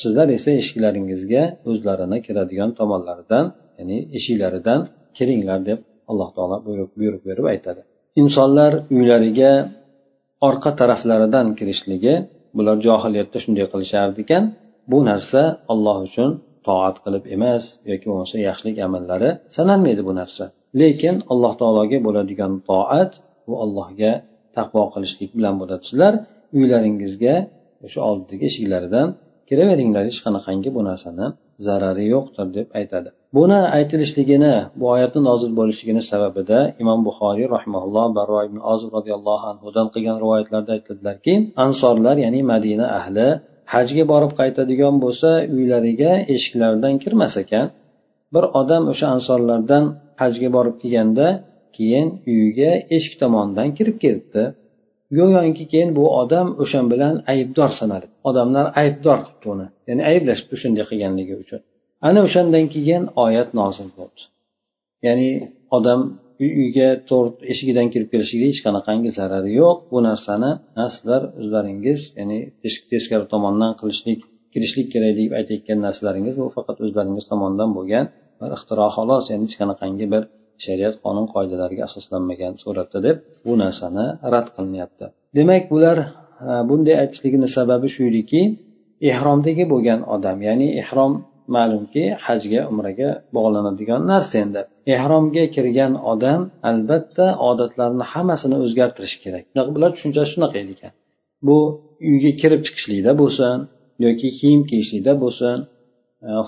Sizlar 0.00 0.28
esa 0.36 0.50
eshiklaringizga 0.60 1.42
o'zlarini 1.70 2.18
kiradigan 2.26 2.70
tomonlaridan 2.78 3.44
ya'ni 3.78 3.98
eshiklaridan 4.18 4.80
kiringlar 5.16 5.60
deb 5.68 5.78
alloh 6.10 6.28
taolo 6.36 6.56
buyruq 6.66 6.90
buyruq 6.98 7.22
berib 7.28 7.46
aytadi. 7.52 7.80
Insonlar 8.22 8.72
uylariga 8.96 9.52
orqa 10.48 10.70
taraflaridan 10.80 11.46
kirishligi 11.58 12.14
bular 12.56 12.76
johiliyatda 12.86 13.38
shunday 13.44 13.66
qilishardi 13.72 14.18
ekan 14.24 14.44
bu 14.90 14.98
narsa 15.10 15.40
olloh 15.72 15.98
uchun 16.08 16.30
toat 16.66 16.96
qilib 17.04 17.24
emas 17.36 17.64
yoki 17.90 18.06
bo'lmasa 18.10 18.36
yaxshilik 18.48 18.76
amallari 18.86 19.30
sanalmaydi 19.56 20.02
bu 20.08 20.12
narsa. 20.20 20.44
Lekin 20.80 21.14
alloh 21.32 21.52
taologa 21.60 21.98
bo'ladigan 22.06 22.52
toat 22.70 23.12
bu 23.46 23.54
allohga 23.64 24.12
taqvo 24.56 24.82
qilishlik 24.94 25.30
bilan 25.38 25.54
bo'ladi. 25.60 25.82
Sizlar 25.90 26.14
uylaringizga 26.58 27.34
o'sha 27.86 28.00
oldidagi 28.08 28.44
eshiklaridan 28.50 29.08
kiraveringlar 29.48 30.02
hech 30.10 30.20
qanaqangi 30.26 30.70
bu 30.76 30.80
narsani. 30.90 31.26
Zarari 31.66 32.06
yo'qdir 32.14 32.46
deb 32.56 32.68
aytadi. 32.78 33.08
Buni 33.36 33.60
aytilishligini 33.78 34.54
bu 34.78 34.84
oyatni 34.94 35.20
nozil 35.30 35.52
bo'lishligini 35.58 36.02
sababida 36.10 36.58
imom 36.82 37.00
buxoriy 37.08 37.46
rahimaulloh 37.56 38.06
barro 38.18 38.38
ibn 38.48 38.58
ozib 38.72 38.90
roziyallohu 38.96 39.44
anhudan 39.52 39.86
qilgan 39.94 40.16
rivoyatlarda 40.22 40.70
aytadilarki 40.76 41.34
ansorlar 41.64 42.16
ya'ni 42.24 42.40
madina 42.52 42.86
ahli 42.98 43.28
hajga 43.74 44.04
borib 44.12 44.32
qaytadigan 44.40 44.94
bo'lsa 45.04 45.28
uylariga 45.56 46.12
eshiklaridan 46.34 46.94
kirmas 47.02 47.34
ekan. 47.42 47.66
Bir 48.34 48.44
odam 48.60 48.82
o'sha 48.92 49.06
ansorlardan 49.16 49.84
hajga 50.22 50.48
borib 50.56 50.76
kelganda 50.82 51.26
keyin 51.76 52.08
uyiga 52.30 52.70
eshik 52.96 53.14
tomonidan 53.22 53.68
kirib 53.78 53.96
ketdi. 54.04 54.42
Go'yoki 55.18 55.64
keyin 55.72 55.90
bu 55.98 56.04
odam 56.22 56.48
o'shan 56.62 56.86
bilan 56.92 57.14
aybdor 57.32 57.70
sanadi. 57.80 58.06
Odamlar 58.28 58.66
aybdor 58.80 59.18
qilibdi 59.24 59.46
uni. 59.54 59.66
Ya'ni 59.88 60.02
ayblashibdi 60.10 60.56
shunday 60.62 60.84
qilganligi 60.90 61.34
uchun. 61.42 61.60
Ana 62.08 62.20
o'shandan 62.26 62.66
keyin 62.74 63.02
oyat 63.24 63.48
nozil 63.60 63.88
bo'ldi. 63.98 64.22
Ya'ni 65.06 65.30
odam 65.76 66.00
uyga 66.62 66.88
to'rt 67.10 67.36
eshigidan 67.52 67.86
kirib 67.92 68.08
kelishiga 68.12 68.46
hech 68.50 68.60
qanaqangi 68.66 69.10
zarari 69.18 69.50
yo'q. 69.60 69.76
Bu 69.92 69.98
narsani 70.08 70.50
sizlar 70.94 71.22
o'zlaringiz 71.40 72.00
ya'ni 72.18 72.38
teskari 72.92 73.26
tomondan 73.32 73.72
qilishlik 73.80 74.20
kirishlik 74.52 74.86
kerak 74.94 75.12
deb 75.20 75.30
aytayotgan 75.38 75.78
narsalaringiz 75.86 76.34
bu 76.42 76.46
faqat 76.56 76.76
o'zlaringiz 76.84 77.24
tomonidan 77.30 77.70
bo'lgan 77.78 78.04
bir 78.40 78.50
ixtiro 78.56 78.86
xolos. 78.96 79.24
Ya'ni 79.32 79.44
hech 79.48 79.56
qanaqangi 79.62 80.06
bir 80.14 80.22
shariat 80.66 80.94
qonun 81.04 81.26
qoidalariga 81.34 81.82
asoslanmagan 81.88 82.52
suratda 82.62 82.98
deb 83.06 83.16
bu 83.46 83.52
narsani 83.62 84.06
rad 84.32 84.48
qilinyapti. 84.56 85.04
Demak 85.38 85.64
bular 85.72 85.98
e, 86.04 86.08
bunday 86.68 86.96
aytishligini 87.02 87.48
sababi 87.56 87.88
shu 87.94 88.02
ediki 88.10 88.40
ehromdagi 89.10 89.64
bo'lgan 89.72 90.00
odam 90.14 90.38
ya'ni 90.48 90.68
ehrom 90.82 91.12
ma'lumki 91.56 92.04
hajga 92.26 92.60
umraga 92.70 93.08
bog'lanadigan 93.36 94.00
narsa 94.12 94.34
endi. 94.44 94.60
Ehromga 94.94 95.44
kirgan 95.54 95.92
odam 96.12 96.40
albatta 96.70 97.26
odatlarni 97.48 98.04
hammasini 98.12 98.56
o'zgartirishi 98.64 99.18
kerak. 99.24 99.44
Bular 99.74 99.90
tushunchasi 99.94 100.30
shunaqa 100.34 100.58
ekan. 100.74 100.92
Bu 101.46 101.58
uyga 102.10 102.32
kirib 102.40 102.60
chiqishlikda 102.66 103.12
bo'lsin 103.20 103.56
yoki 104.04 104.28
kiyim 104.38 104.62
kiyishlikda 104.70 105.12
bo'lsin 105.22 105.56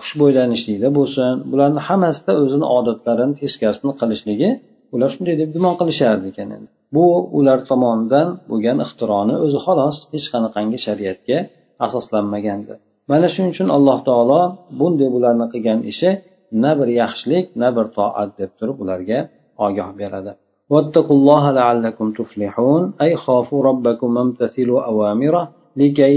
xushbo'ylanishlikda 0.02 0.90
bo'lsin 0.98 1.34
bularni 1.52 1.82
hammasida 1.88 2.32
o'zini 2.44 2.68
odatlarini 2.78 3.34
teskarisini 3.42 3.94
qilishligi 4.02 4.50
ular 4.96 5.10
shunday 5.16 5.36
deb 5.42 5.50
gumon 5.56 5.76
qilishardi 5.80 6.26
ekan 6.32 6.50
endi 6.58 6.70
bu 6.96 7.06
ular 7.40 7.60
tomonidan 7.70 8.28
bo'lgan 8.52 8.78
ixtironi 8.86 9.36
o'zi 9.46 9.60
xolos 9.66 9.96
hech 10.14 10.28
qanaqangi 10.34 10.78
shariatga 10.86 11.38
asoslanmagandi 11.86 12.74
mana 13.12 13.28
shuning 13.34 13.52
uchun 13.56 13.70
alloh 13.78 13.98
taolo 14.10 14.42
bunday 14.80 15.10
bularni 15.16 15.46
qilgan 15.54 15.80
ishi 15.92 16.10
na 16.64 16.72
bir 16.80 16.90
yaxshilik 17.02 17.46
na 17.62 17.70
bir 17.76 17.86
toat 17.98 18.30
deb 18.40 18.52
turib 18.60 18.78
ularga 18.84 19.20
ogoh 19.66 19.90
beradi 20.02 20.34
واتقوا 20.74 21.16
الله 21.20 21.44
لعلكم 21.60 22.08
تفلحون 22.20 22.82
أي 23.04 23.12
خافوا 23.26 23.60
ربكم 23.70 24.10
وامتثلوا 24.18 24.80
أوامره 24.92 25.44
لكي 25.80 26.14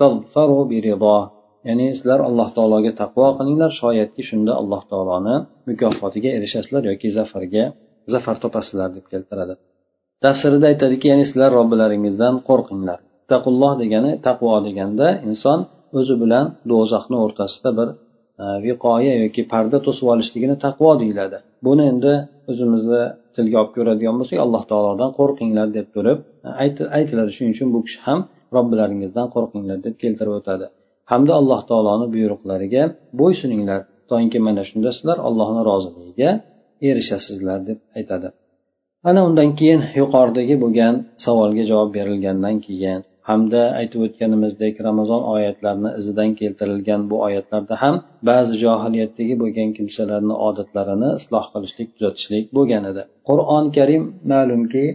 تظفروا 0.00 0.64
برضاه 0.72 1.24
ya'ni 1.67 1.85
sizlar 1.97 2.19
alloh 2.29 2.49
taologa 2.57 2.91
taqvo 3.01 3.25
qilinglar 3.39 3.71
shoyatki 3.81 4.21
shunda 4.29 4.53
alloh 4.61 4.81
taoloni 4.91 5.35
mukofotiga 5.69 6.29
erishasizlar 6.37 6.83
yoki 6.91 7.07
zafarga 7.17 7.63
zafar 8.13 8.35
topasizlar 8.43 8.89
deb 8.97 9.05
keltiradi. 9.13 9.53
Tafsirida 10.25 10.65
aytadiki 10.71 11.05
ya'ni 11.11 11.25
sizlar 11.29 11.49
robbilaringizdan 11.59 12.35
qo'rqinglar. 12.49 12.99
Taqulloh 13.31 13.73
degani 13.83 14.11
taqvo 14.27 14.53
deganda 14.67 15.07
inson 15.29 15.59
o'zi 15.99 16.15
bilan 16.23 16.45
do'zaxni 16.71 17.17
o'rtasida 17.25 17.69
bir 17.79 17.87
e, 18.43 18.45
viqoya 18.65 19.13
yoki 19.23 19.41
parda 19.53 19.77
to'sib 19.85 20.05
olishligini 20.13 20.55
taqvo 20.65 20.91
deyiladi. 21.01 21.37
Buni 21.67 21.83
endi 21.91 22.13
o'zimizni 22.51 23.03
tilga 23.35 23.57
olib 23.61 23.71
ko'radigan 23.77 24.15
bo'lsak 24.19 24.39
alloh 24.45 24.63
taolodan 24.71 25.11
qo'rqinglar 25.19 25.67
deb 25.77 25.87
turib 25.95 26.19
e, 26.47 26.49
aytiladi. 26.97 27.31
Shuning 27.37 27.53
uchun 27.55 27.69
bu 27.75 27.79
kishi 27.85 27.99
ham 28.07 28.19
robbilaringizdan 28.55 29.27
qo'rqinglar 29.35 29.77
deb 29.87 29.95
keltirib 30.03 30.35
o'tadi. 30.41 30.67
Hamda 31.11 31.33
alloh 31.39 31.61
taoloni 31.69 32.07
buyruqlariga 32.15 32.83
bo'ysuninglar 33.19 33.79
toinki 34.11 34.39
mana 34.47 34.63
shunda 34.69 34.89
sizlar 34.97 35.17
allohni 35.27 35.61
roziligiga 35.69 36.31
erishasizlar 36.89 37.59
deb 37.69 37.79
aytadi. 37.97 38.27
Ana 39.09 39.21
undan 39.27 39.49
keyin 39.59 39.81
yuqoridagi 40.01 40.55
bo'lgan 40.63 40.93
savolga 41.25 41.63
javob 41.71 41.89
berilgandan 41.97 42.55
keyin 42.67 42.99
hamda 43.29 43.61
aytib 43.79 43.99
o'tganimizdek 44.05 44.73
ramazon 44.87 45.21
oyatlarini 45.33 45.89
izidan 45.99 46.31
keltirilgan 46.39 47.01
bu 47.11 47.15
oyatlarda 47.27 47.75
ham 47.83 47.95
ba'zi 48.29 48.53
johiliyatdagi 48.63 49.35
bo'lgan 49.41 49.69
kimsalarni 49.77 50.35
odatlarini 50.47 51.09
isloh 51.19 51.45
qilishlik 51.53 51.89
tuzatishlik 51.95 52.45
bo'lgan 52.57 52.83
edi. 52.91 53.01
Qur'oni 53.29 53.69
karim 53.77 54.03
ma'lumki 54.31 54.85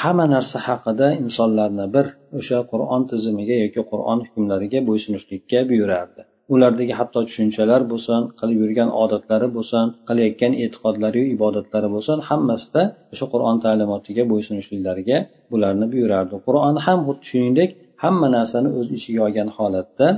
hamma 0.00 0.26
narsa 0.34 0.58
haqida 0.68 1.06
insonlarni 1.24 1.86
bir 1.94 2.06
o'sha 2.38 2.58
qur'on 2.70 3.02
tizimiga 3.10 3.56
yoki 3.64 3.82
qur'on 3.90 4.18
hukmlariga 4.26 4.80
bo'ysunishlikka 4.88 5.60
buyurardi. 5.70 6.20
Ulardagi 6.54 6.94
hatto 7.00 7.20
tushunchalar 7.28 7.80
bo'lsin 7.92 8.20
qilib 8.38 8.58
yurgan 8.62 8.90
odatlari 9.02 9.48
bo'lsin 9.56 9.84
qilayotgan 10.08 10.52
e'tiqodlari 10.64 11.22
ibodatlari 11.36 11.88
bo'lsin 11.94 12.18
hammasida 12.28 12.82
o'sha 13.12 13.26
qur'on 13.32 13.56
ta'limotiga 13.64 14.22
bo'ysunishliklariga 14.32 15.18
bularni 15.52 15.86
buyurardi. 15.92 16.34
Qur'on 16.46 16.74
ham 16.86 16.98
xuddi 17.06 17.24
shuningdek 17.30 17.70
hamma 18.02 18.28
narsani 18.36 18.68
o'z 18.78 18.88
ichiga 18.96 19.20
olgan 19.26 19.48
holatda 19.56 20.08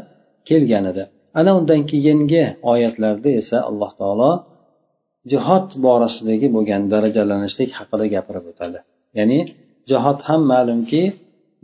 kelgan 0.49 0.85
edi. 0.93 1.03
Ana 1.41 1.51
undan 1.59 1.81
keyingi 1.91 2.45
oyatlarda 2.73 3.31
esa 3.41 3.57
alloh 3.71 3.91
taolo 4.01 4.31
jihod 5.33 5.67
borasidagi 5.87 6.49
bo'lgan 6.57 6.83
darajalanishlik 6.93 7.71
haqida 7.79 8.05
gapirib 8.15 8.47
o'tadi. 8.53 8.81
Ya'ni 9.19 9.39
jihod 9.91 10.19
ham 10.29 10.43
ma'lumki 10.53 11.03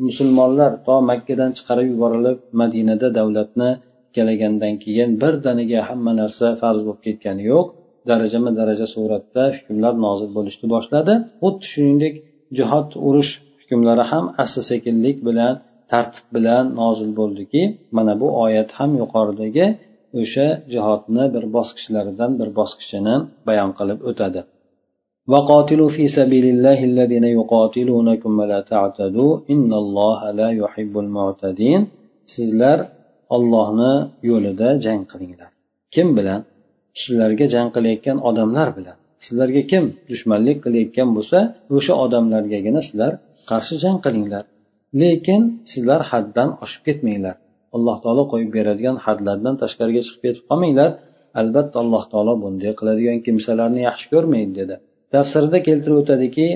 musulmonlar 0.06 0.72
to 0.86 0.94
makkadan 1.10 1.50
chiqarib 1.56 1.86
yuborilib 1.92 2.38
madinada 2.60 3.08
davlatni 3.18 3.70
ikkalagandan 4.16 4.74
keyin 4.84 5.10
birdaniga 5.22 5.80
hamma 5.88 6.12
narsa 6.20 6.46
farz 6.62 6.80
bo'lib 6.86 7.00
ketgani 7.06 7.42
yo'q. 7.52 7.66
Darajama 8.10 8.50
daraja 8.60 8.86
suratda 8.94 9.42
hukmlar 9.56 9.94
nozil 10.06 10.30
bo'lishni 10.36 10.66
boshladi. 10.74 11.14
Xuddi 11.42 11.64
shuningdek 11.72 12.14
jihod 12.58 12.88
urush 13.08 13.32
hukmlari 13.60 14.04
ham 14.10 14.24
asta 14.42 14.60
sekinlik 14.70 15.16
bilan 15.28 15.52
tartib 15.92 16.26
bilan 16.36 16.64
nozil 16.80 17.10
bo'ldiki. 17.20 17.62
Mana 17.96 18.12
bu 18.20 18.28
oyat 18.44 18.70
ham 18.78 18.90
yuqoridagi 19.02 19.66
o'sha 20.20 20.46
jihodni 20.72 21.24
bir 21.34 21.44
bosqichlaridan 21.56 22.30
bir 22.40 22.48
bosqichini 22.58 23.14
bayon 23.48 23.70
qilib 23.78 24.00
o'tadi. 24.10 24.40
وقاتلوا 25.32 25.90
في 25.96 26.04
سبيل 26.18 26.46
الله 26.54 26.78
الذين 26.90 27.24
يقاتلونكم 27.38 28.32
ولا 28.40 28.60
تعتدوا 28.72 29.32
إن 29.54 29.70
الله 29.82 30.20
لا 30.40 30.48
يحب 30.62 30.94
المعتدين 31.04 31.80
sizlar 32.34 32.78
ollohni 33.36 33.94
yo'lida 34.30 34.68
jang 34.84 35.02
qilinglar. 35.10 35.50
Kim 35.94 36.08
bilan? 36.18 36.40
Sizlarga 37.00 37.46
jang 37.54 37.68
qilayotgan 37.74 38.18
odamlar 38.28 38.68
bilan. 38.78 38.96
Sizlarga 39.24 39.62
kim 39.70 39.84
dushmanlik 40.10 40.58
qilayotgan 40.64 41.08
bo'lsa 41.16 41.38
o'sha 41.76 41.94
odamlargagina 42.04 42.80
sizlar 42.88 43.12
qarshi 43.50 43.74
jang 43.84 43.98
qilinglar. 44.04 44.44
Lekin 45.00 45.40
sizlar 45.72 46.00
haddan 46.10 46.48
oshib 46.64 46.82
ketmanglar. 46.88 47.36
Alloh 47.76 47.96
taolo 48.04 48.22
qo'yib 48.32 48.50
beradigan 48.56 48.96
hadlardan 49.06 49.54
tashqariga 49.62 50.00
chiqib 50.06 50.20
ketib 50.26 50.44
qolmanglar. 50.50 50.90
Albatta 51.40 51.76
alloh 51.84 52.04
taolo 52.12 52.32
bunday 52.42 52.72
qiladigan 52.78 53.18
kimsalarni 53.26 53.80
yaxshi 53.88 54.06
ko'rmaydi 54.14 54.52
dedi. 54.60 54.76
tafsirida 55.13 55.57
keltirib 55.67 55.97
o'tadiki 56.01 56.47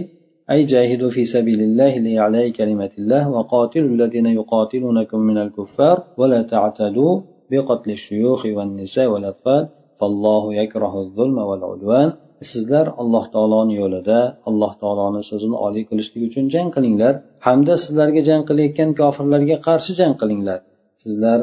أي 0.53 0.59
جاهدوا 0.71 1.09
في 1.15 1.23
سبيل 1.35 1.59
الله 1.67 1.93
لإعلاء 2.05 2.45
كلمة 2.59 2.93
الله 2.99 3.23
وقاتلوا 3.35 3.89
الذين 3.95 4.27
يقاتلونكم 4.39 5.19
من 5.29 5.37
الكفار 5.45 5.97
ولا 6.19 6.41
تعتدوا 6.53 7.13
بقتل 7.51 7.89
الشيوخ 7.97 8.41
والنساء 8.55 9.07
والأطفال 9.13 9.63
فالله 9.99 10.43
يكره 10.61 10.93
الظلم 11.03 11.37
والعدوان 11.49 12.09
sizlar 12.51 12.87
alloh 13.01 13.25
taoloni 13.35 13.75
yo'lida 13.81 14.19
alloh 14.49 14.71
taoloni 14.81 15.21
so'zini 15.29 15.57
oliy 15.65 15.83
qilishlik 15.89 16.21
uchun 16.29 16.45
jang 16.53 16.69
qilinglar 16.75 17.13
hamda 17.47 17.73
sizlarga 17.83 18.21
jang 18.29 18.41
qilayotgan 18.49 18.89
kofirlarga 19.01 19.57
qarshi 19.67 19.91
jang 19.99 20.13
qilinglar 20.21 20.59
sizlar 21.03 21.39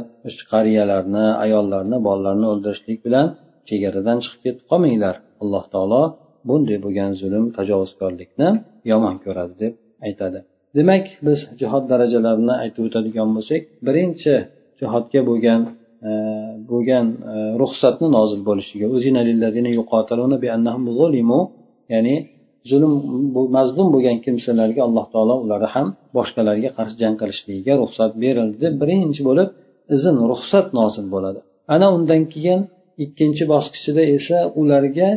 qariyalarni 0.52 1.26
ayollarni 1.44 1.96
bolalarni 2.06 2.46
o'ldirishlik 2.52 2.98
bilan 3.06 3.26
chegaradan 3.68 4.18
chiqib 4.24 4.40
ketib 4.44 4.64
qolmanglar 4.70 5.14
alloh 5.42 5.64
taolo 5.74 6.02
bunday 6.49 6.77
bo'lgan 6.85 7.11
zulm 7.21 7.45
tajovuzkorlikni 7.57 8.49
yomon 8.91 9.15
ko'radi 9.25 9.53
deb 9.63 9.73
aytadi. 10.07 10.39
Demak 10.77 11.05
biz 11.27 11.39
jihod 11.61 11.83
darajalarini 11.91 12.55
aytib 12.63 12.83
o'tadigan 12.87 13.29
bo'lsak 13.35 13.61
birinchi 13.87 14.33
jihodga 14.79 15.21
bo'lgan 15.29 15.61
e, 16.09 16.11
bo'lgan 16.71 17.05
e, 17.31 17.33
ruxsatni 17.61 18.07
nozil 18.17 18.41
bo'lishiga 18.49 18.85
ya'ni 21.93 22.15
zulm 22.69 22.93
mazlum 23.57 23.87
bo'lgan 23.95 24.17
kimsalarga 24.25 24.81
alloh 24.87 25.05
taolo 25.13 25.35
ularni 25.43 25.69
ham 25.75 25.87
boshqalarga 26.17 26.69
qarshi 26.77 26.95
jang 27.03 27.15
qilishligiga 27.21 27.73
ruxsat 27.81 28.11
berildi. 28.23 28.55
Deb 28.63 28.73
birinchi 28.81 29.21
bo'lib 29.29 29.49
izn 29.95 30.15
ruxsat 30.31 30.67
nozil 30.79 31.05
bo'ladi. 31.13 31.39
Ana 31.73 31.87
undan 31.97 32.21
keyin 32.33 32.61
ikkinchi 33.03 33.43
bosqichida 33.53 34.03
esa 34.17 34.37
ularga 34.61 35.09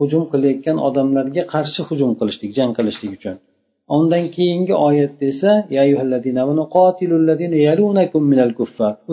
hujum 0.00 0.24
qilayotgan 0.32 0.76
odamlarga 0.88 1.42
qarshi 1.54 1.80
hujum 1.88 2.10
qilishlik 2.20 2.50
jang 2.58 2.72
qilishlik 2.78 3.12
uchun. 3.18 3.36
Undan 3.96 4.24
keyingi 4.36 4.74
oyatda 4.88 5.24
esa 5.32 5.52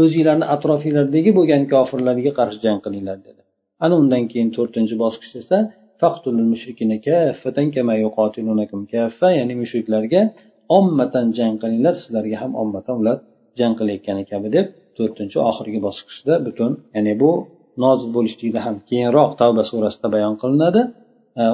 o'zinglarni 0.02 0.46
atrofinglardagi 0.56 1.32
bo'lgan 1.38 1.64
kofirlarga 1.74 2.32
qarshi 2.40 2.60
jang 2.66 2.80
qilinglar 2.86 3.18
dedi. 3.28 3.42
Ana 3.84 3.94
undan 4.02 4.24
keyin 4.32 4.50
to'rtinchi 4.58 4.96
bosqich 5.04 5.34
esa 5.42 5.58
ya'ni 9.40 9.56
mushriklarga 9.62 10.22
ommatan 10.78 11.26
jang 11.38 11.56
qilinglar 11.62 11.96
sizlarga 12.04 12.38
ham 12.44 12.52
ommatan 12.62 12.96
ular 13.02 13.18
jang 13.60 13.74
qilayotgani 13.80 14.24
kabi 14.32 14.48
deb 14.56 14.66
to'rtinchi 14.98 15.38
oxirgi 15.50 15.80
bosqichda 15.88 16.34
butun 16.46 16.72
ya'ni 16.96 17.14
bu 17.22 17.32
nozil 17.85 18.11
bo'lishligida 18.17 18.61
ham 18.67 18.77
keyinroq 18.89 19.31
tavba 19.41 19.63
surasida 19.71 20.09
bayon 20.15 20.35
qilinadi 20.43 20.83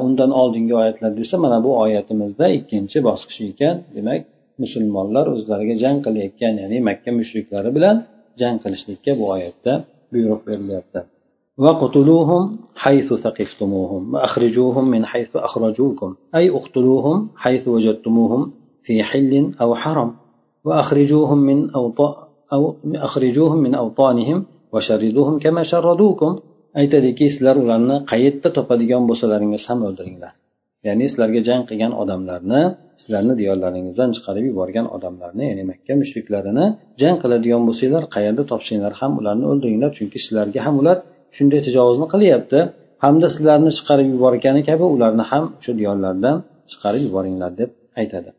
undan 0.06 0.30
oldingi 0.40 0.74
oyatlarda 0.82 1.20
esa 1.26 1.36
mana 1.44 1.58
bu 1.66 1.70
oyatimizda 1.84 2.46
ikkinchi 2.58 2.98
bosqich 3.08 3.40
ekan 3.50 3.76
demak 3.96 4.20
musulmonlar 4.62 5.24
o'zlariga 5.34 5.74
jang 5.82 5.98
qilayotgan 6.06 6.54
ya'ni 6.62 6.78
makka 6.88 7.10
mushriklari 7.20 7.70
bilan 7.76 7.96
jang 8.40 8.56
qilishlikka 8.62 9.12
bu 9.20 9.24
oyatda 9.34 9.72
buyruq 10.12 10.40
berilyapti 10.48 11.00
وقتلوهم 11.64 12.42
حيث 12.84 13.08
ثقفتموهم 13.24 14.02
وأخرجوهم 14.14 14.84
من 14.94 15.02
حيث 15.12 15.36
أخرجوكم 15.36 16.14
أي 16.34 16.50
اقتلوهم 16.50 17.28
حيث 17.36 17.68
وجدتموهم 17.68 18.52
في 18.82 18.94
حل 19.02 19.32
أو 19.62 19.74
حرم 19.74 20.10
وأخرجوهم 20.64 21.38
من 21.38 21.58
أوطا 21.70 22.28
أو 22.52 22.74
أخرجوهم 22.94 23.58
من 23.58 23.74
أوطانهم 23.74 24.44
aytadiki 26.81 27.25
sizlar 27.33 27.55
ularni 27.63 27.97
qayerda 28.11 28.49
topadigan 28.57 29.03
bo'lsalaringiz 29.09 29.63
ham 29.69 29.79
o'ldiringlar. 29.87 30.33
Ya'ni 30.87 31.05
sizlarga 31.11 31.41
jang 31.49 31.63
qilgan 31.69 31.93
odamlarni 32.01 32.61
sizlarni 33.01 33.33
diyorlaringizdan 33.41 34.09
chiqarib 34.15 34.45
yuborgan 34.49 34.87
odamlarni 34.95 35.43
ya'ni 35.49 35.63
makka 35.71 35.93
mushriklarini 36.01 36.65
jang 37.01 37.15
qiladigan 37.23 37.63
bo'lsanglar 37.67 38.03
qayerda 38.15 38.43
topsanglar 38.51 38.93
ham 39.01 39.11
ularni 39.19 39.45
o'ldiringlar 39.51 39.91
chunki 39.97 40.17
sizlarga 40.25 40.59
ham 40.65 40.75
ular 40.81 40.97
shunday 41.37 41.59
tajovuzni 41.67 42.07
qilyapti. 42.13 42.59
Hamda 43.03 43.27
sizlarni 43.35 43.71
chiqarib 43.77 44.07
yuborgani 44.13 44.61
kabi 44.69 44.85
ularni 44.95 45.23
ham 45.31 45.43
o'sha 45.59 45.73
diyorlardan 45.79 46.35
chiqarib 46.71 47.01
yuboringlar 47.07 47.51
deb 47.61 47.69
aytadi. 48.01 48.29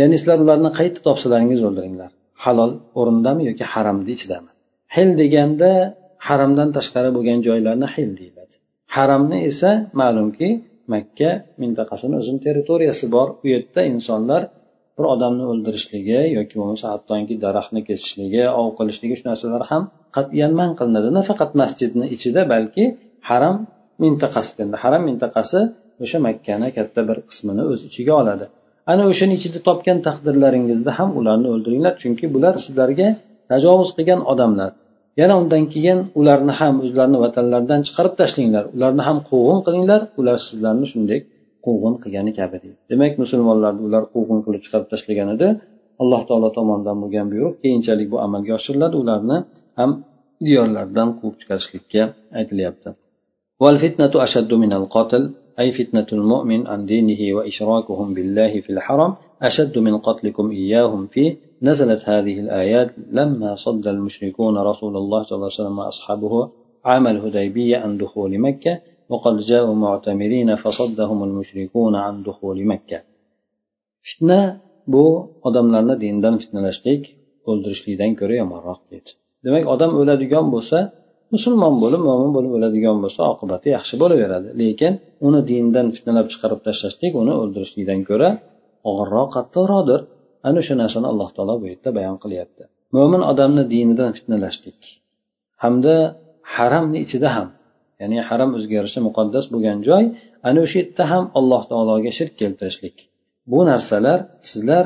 Ya'ni 0.00 0.16
sizlar 0.20 0.38
ularni 0.44 0.70
qayerda 0.78 1.00
topsalaringiz 1.08 1.60
o'ldiringlar? 1.68 2.10
Halol 2.44 2.70
o'rindami 3.00 3.42
yoki 3.50 3.64
haramni 3.72 4.10
ichidami? 4.16 4.50
Hil 4.94 5.10
deganda 5.20 5.70
haramdan 6.28 6.68
tashqari 6.76 7.10
bo'lgan 7.16 7.38
joylarni 7.46 7.88
hil 7.94 8.10
deyiladi. 8.20 8.54
Haramni 8.96 9.38
esa 9.50 9.70
ma'lumki 10.00 10.48
makka 10.94 11.30
mintaqasini 11.62 12.14
o'zini 12.20 12.40
territoriyasi 12.46 13.06
bor. 13.16 13.28
U 13.44 13.46
yerda 13.54 13.80
insonlar 13.92 14.42
bir 14.96 15.04
odamni 15.14 15.44
o'ldirishligi 15.52 16.20
yoki 16.38 16.54
bo'lmasa 16.60 16.86
hattoki 16.94 17.34
daraxtni 17.44 17.80
kesishligi 17.88 18.42
ov 18.60 18.68
qilishligi 18.78 19.14
shu 19.18 19.24
narsalar 19.30 19.62
ham 19.70 19.82
qat'iyan 20.16 20.52
man 20.60 20.70
qilinadi. 20.78 21.08
Nafaqat 21.18 21.50
masjidni 21.62 22.06
ichida 22.14 22.40
balki 22.52 22.84
haram 23.30 23.56
mintaqasida 24.04 24.76
haram 24.84 25.02
mintaqasi 25.10 25.60
o'sha 26.04 26.18
makkani 26.26 26.68
katta 26.76 27.00
bir 27.08 27.18
qismini 27.28 27.62
o'z 27.72 27.80
ichiga 27.88 28.14
oladi. 28.22 28.44
Ana 28.92 29.02
o'shani 29.12 29.34
ichida 29.38 29.58
topgan 29.68 29.98
taqdirlaringizda 30.08 30.90
ham 30.98 31.10
ularni 31.20 31.48
o'ldiringlar. 31.54 31.92
Chunki 32.02 32.24
bular 32.34 32.54
sizlarga 32.64 33.08
tajovuz 33.51 33.89
qilgan 33.97 34.21
odamlar 34.31 34.71
yana 35.21 35.33
undan 35.41 35.63
keyin 35.73 35.99
ularni 36.19 36.53
ham 36.59 36.75
o'zlarini 36.85 37.19
vatanlaridan 37.25 37.81
chiqarib 37.87 38.13
tashlanglar 38.21 38.63
ularni 38.75 39.03
ham 39.07 39.17
quvg'in 39.29 39.59
qilinglar 39.65 40.01
ular 40.19 40.37
sizlarni 40.47 40.85
shunday 40.93 41.19
quvg'in 41.65 41.95
qilgani 42.03 42.31
kabi 42.39 42.57
deydi 42.63 42.77
demak 42.91 43.13
musulmonlarni 43.23 43.81
ular 43.87 44.03
quvg'in 44.13 44.39
qilib 44.45 44.61
chiqarib 44.65 44.87
tashlagan 44.93 45.29
edi 45.35 45.47
alloh 46.01 46.21
taolo 46.29 46.49
tomonidan 46.57 46.97
bo'lgan 47.03 47.27
buyruq 47.31 47.53
keyinchalik 47.63 48.07
bu 48.13 48.17
amalga 48.25 48.53
oshiriladi 48.59 48.95
ularni 49.03 49.37
ham 49.79 49.91
diyorlaridan 50.45 51.09
quvib 51.17 51.35
chiqarishlikka 51.41 52.01
aytilyapti 52.39 52.89
أي 55.59 55.71
فتنة 55.71 56.09
المؤمن 56.13 56.67
عن 56.67 56.85
دينه 56.85 57.21
وإشراكهم 57.35 58.13
بالله 58.13 58.53
في 58.61 58.69
الحرم 58.69 59.11
أشد 59.41 59.77
من 59.77 59.97
قتلكم 59.97 60.51
إياهم 60.51 61.07
فيه 61.07 61.31
نزلت 61.69 62.01
هذه 62.11 62.35
الآيات 62.45 62.89
لما 63.17 63.51
صد 63.65 63.85
المشركون 63.95 64.55
رسول 64.69 64.93
الله 65.01 65.23
صلى 65.23 65.35
الله 65.35 65.49
عليه 65.51 65.61
وسلم 65.61 65.77
وأصحابه 65.79 66.33
عام 66.85 67.05
الهديبية 67.07 67.77
عن 67.83 67.91
دخول 67.97 68.31
مكة 68.47 68.73
وقد 69.11 69.35
جاءوا 69.37 69.75
معتمرين 69.85 70.55
فصدهم 70.55 71.19
المشركون 71.23 71.95
عن 71.95 72.23
دخول 72.23 72.57
مكة 72.71 72.99
فتنة 74.09 74.59
bu 74.93 75.03
odamlarni 75.47 75.95
dindan 76.03 76.35
fitnalashlik 76.41 77.03
o'ldirishlikdan 77.49 78.11
ko'ra 78.19 78.35
yomonroq 78.41 78.79
deydi 78.91 79.11
demak 79.45 79.65
odam 79.73 79.91
o'ladigan 80.01 80.45
bo'lsa 80.55 80.77
musulmon 81.33 81.75
bo'lib 81.83 82.01
mo'min 82.09 82.31
bo'lib 82.35 82.51
o'ladigan 82.57 82.97
bo'lsa 83.03 83.21
oqibati 83.33 83.67
yaxshi 83.77 83.95
bo'laveradi 84.01 84.49
lekin 84.61 84.93
uni 85.27 85.41
dindan 85.51 85.87
fitnalab 85.95 86.27
chiqarib 86.33 86.59
tashlashlik 86.67 87.13
uni 87.21 87.33
o'ldirishlikdan 87.41 88.01
ko'ra 88.09 88.29
og'irroq 88.89 89.29
qattiqroqdir 89.35 89.99
Ana 90.46 90.58
o'sha 90.62 90.74
narsani 90.82 91.06
alloh 91.12 91.28
taolo 91.36 91.54
bu 91.62 91.66
yerda 91.72 91.90
bayon 91.98 92.16
qilyapti. 92.24 92.62
Mo'min 92.96 93.22
odamni 93.30 93.62
dinidan 93.72 94.10
fitnalashlik 94.16 94.80
hamda 95.62 95.94
haramni 96.56 96.98
ichida 97.06 97.28
ham 97.36 97.48
ya'ni 98.00 98.18
haram 98.28 98.50
o'zgarishi 98.58 99.00
muqaddas 99.08 99.44
bo'lgan 99.52 99.78
joy 99.88 100.04
ana 100.48 100.58
o'sha 100.64 100.76
yerda 100.82 101.04
ham 101.12 101.24
alloh 101.38 101.62
taologa 101.70 102.10
shirk 102.18 102.34
keltirishlik. 102.40 102.96
Bu 103.50 103.58
narsalar 103.70 104.18
sizlar 104.50 104.84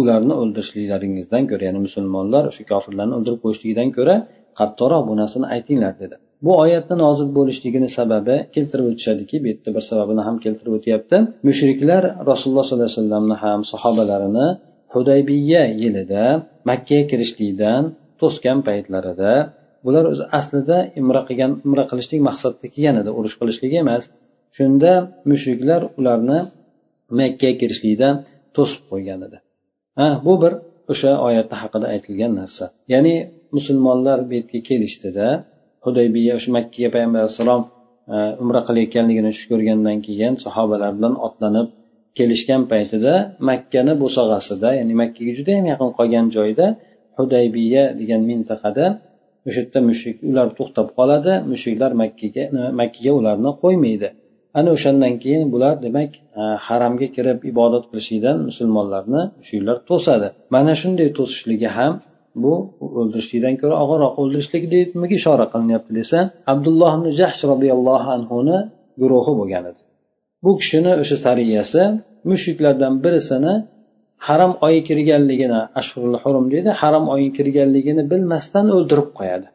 ularni 0.00 0.34
o'ldirishliklaringizdan 0.42 1.42
ko'ra 1.50 1.62
ya'ni 1.68 1.80
musulmonlar 1.86 2.42
o'sha 2.50 2.62
kofirlarni 2.72 3.14
o'ldirib 3.18 3.40
qo'yishligidan 3.44 3.88
ko'ra 3.96 4.16
qattiqroq 4.58 5.02
bu 5.08 5.14
narsani 5.20 5.46
aytinglar 5.54 5.94
dedi. 6.02 6.16
Bu 6.44 6.52
oyatni 6.62 6.96
nozil 7.04 7.28
bo'lishligini 7.38 7.88
sababi 7.98 8.36
keltirib 8.54 8.86
o'tishadiki 8.90 9.36
bu 9.42 9.46
yerda 9.52 9.70
bir 9.76 9.84
sababini 9.90 10.22
ham 10.28 10.36
keltirib 10.44 10.72
o'tyapti. 10.78 11.16
Mushriklar 11.48 12.02
rasululloh 12.30 12.64
sollallohu 12.68 12.88
alayhi 12.88 12.98
vasallamni 12.98 13.36
ham 13.44 13.60
sahobalarini 13.72 14.46
hudaybiya 14.94 15.62
yilida 15.82 16.24
makkaga 16.70 17.04
kirishlikdan 17.10 17.82
to'sgan 18.20 18.58
paytlarida 18.68 19.32
bular 19.84 20.04
o'zi 20.12 20.24
aslida 20.38 20.76
imra 21.00 21.20
qilgan 21.28 21.52
imra 21.66 21.84
qilishlik 21.90 22.20
maqsadida 22.28 22.66
kelgan 22.74 22.96
edi 23.02 23.10
urush 23.18 23.36
qilishlik 23.40 23.72
emas. 23.82 24.04
Shunda 24.56 24.92
mushriklar 25.30 25.82
ularni 25.98 26.38
makkaga 27.20 27.54
kirishlikdan 27.60 28.14
to'sib 28.56 28.82
qo'ygan 28.90 29.20
edi. 29.26 29.38
Ha 29.98 30.08
bu 30.26 30.34
bir 30.42 30.52
o'sha 30.92 31.12
oyatni 31.26 31.56
haqida 31.62 31.86
aytilgan 31.94 32.32
narsa. 32.40 32.64
Ya'ni 32.92 33.14
musulmonlar 33.56 34.18
bu 34.28 34.32
yerga 34.38 34.60
kelishdida 34.68 35.26
hudaybiya 35.84 36.32
o'sha 36.38 36.50
makkaga 36.56 36.88
payg'ambar 36.94 37.20
alayhissalom 37.22 37.62
e, 38.14 38.16
umra 38.42 38.60
qilayotganligini 38.68 39.30
tush 39.34 39.46
ko'rgandan 39.52 39.98
keyin 40.06 40.34
sahobalar 40.44 40.90
bilan 40.98 41.14
otlanib 41.26 41.68
kelishgan 42.18 42.62
paytida 42.72 43.14
makkani 43.50 43.94
bo'sag'asida 44.02 44.68
ya'ni 44.78 44.94
makkaga 45.02 45.32
juda 45.38 45.50
yam 45.58 45.66
yaqin 45.72 45.90
qolgan 45.98 46.26
joyda 46.36 46.66
hudaybiya 47.18 47.82
degan 48.00 48.22
mintaqada 48.30 48.86
o'sha 49.46 49.60
yerda 49.62 49.80
mushrik 49.90 50.16
ular 50.30 50.48
to'xtab 50.58 50.88
qoladi 50.98 51.32
mushriklar 51.52 51.92
makkaga 52.02 52.44
makkaga 52.80 53.12
ularni 53.20 53.50
qo'ymaydi. 53.62 54.08
Ana 54.58 54.68
o'shandan 54.76 55.14
keyin 55.22 55.44
bular 55.54 55.74
demak 55.86 56.10
e, 56.40 56.42
haramga 56.66 57.08
kirib 57.16 57.38
ibodat 57.52 57.84
qilishlikdan 57.90 58.36
musulmonlarni 58.48 59.22
mushriklar 59.40 59.76
to'sadi. 59.90 60.28
Mana 60.54 60.72
shunday 60.80 61.08
to'sishligi 61.18 61.68
ham 61.78 61.92
bu 62.42 62.52
o'ldirishlikdan 62.98 63.54
ko'ra 63.60 63.74
og'irroq 63.82 64.12
o'ldirishlik 64.20 64.62
nimaga 64.94 65.14
ishora 65.20 65.46
qilinyapti 65.52 65.92
desa 66.00 66.18
abdulloh 66.52 66.92
ibn 66.98 67.06
jahsh 67.20 67.42
roziyallohu 67.52 68.08
anhuni 68.16 68.58
guruhi 69.00 69.32
bo'lgan 69.40 69.64
edi. 69.70 69.80
Bu 70.44 70.50
kishini 70.60 70.92
o'sha 71.02 71.16
sariyasi 71.26 71.82
mushriklardan 72.30 72.94
birisini 73.04 73.54
haram 74.28 74.52
oyi 74.66 74.80
kirganligini 74.88 75.60
ashhurul 75.80 76.16
hurum 76.22 76.46
deydi 76.52 76.70
haram 76.82 77.04
oyi 77.14 77.28
kirganligini 77.36 78.02
bilmasdan 78.12 78.66
o'ldirib 78.76 79.08
qo'yadi. 79.18 79.46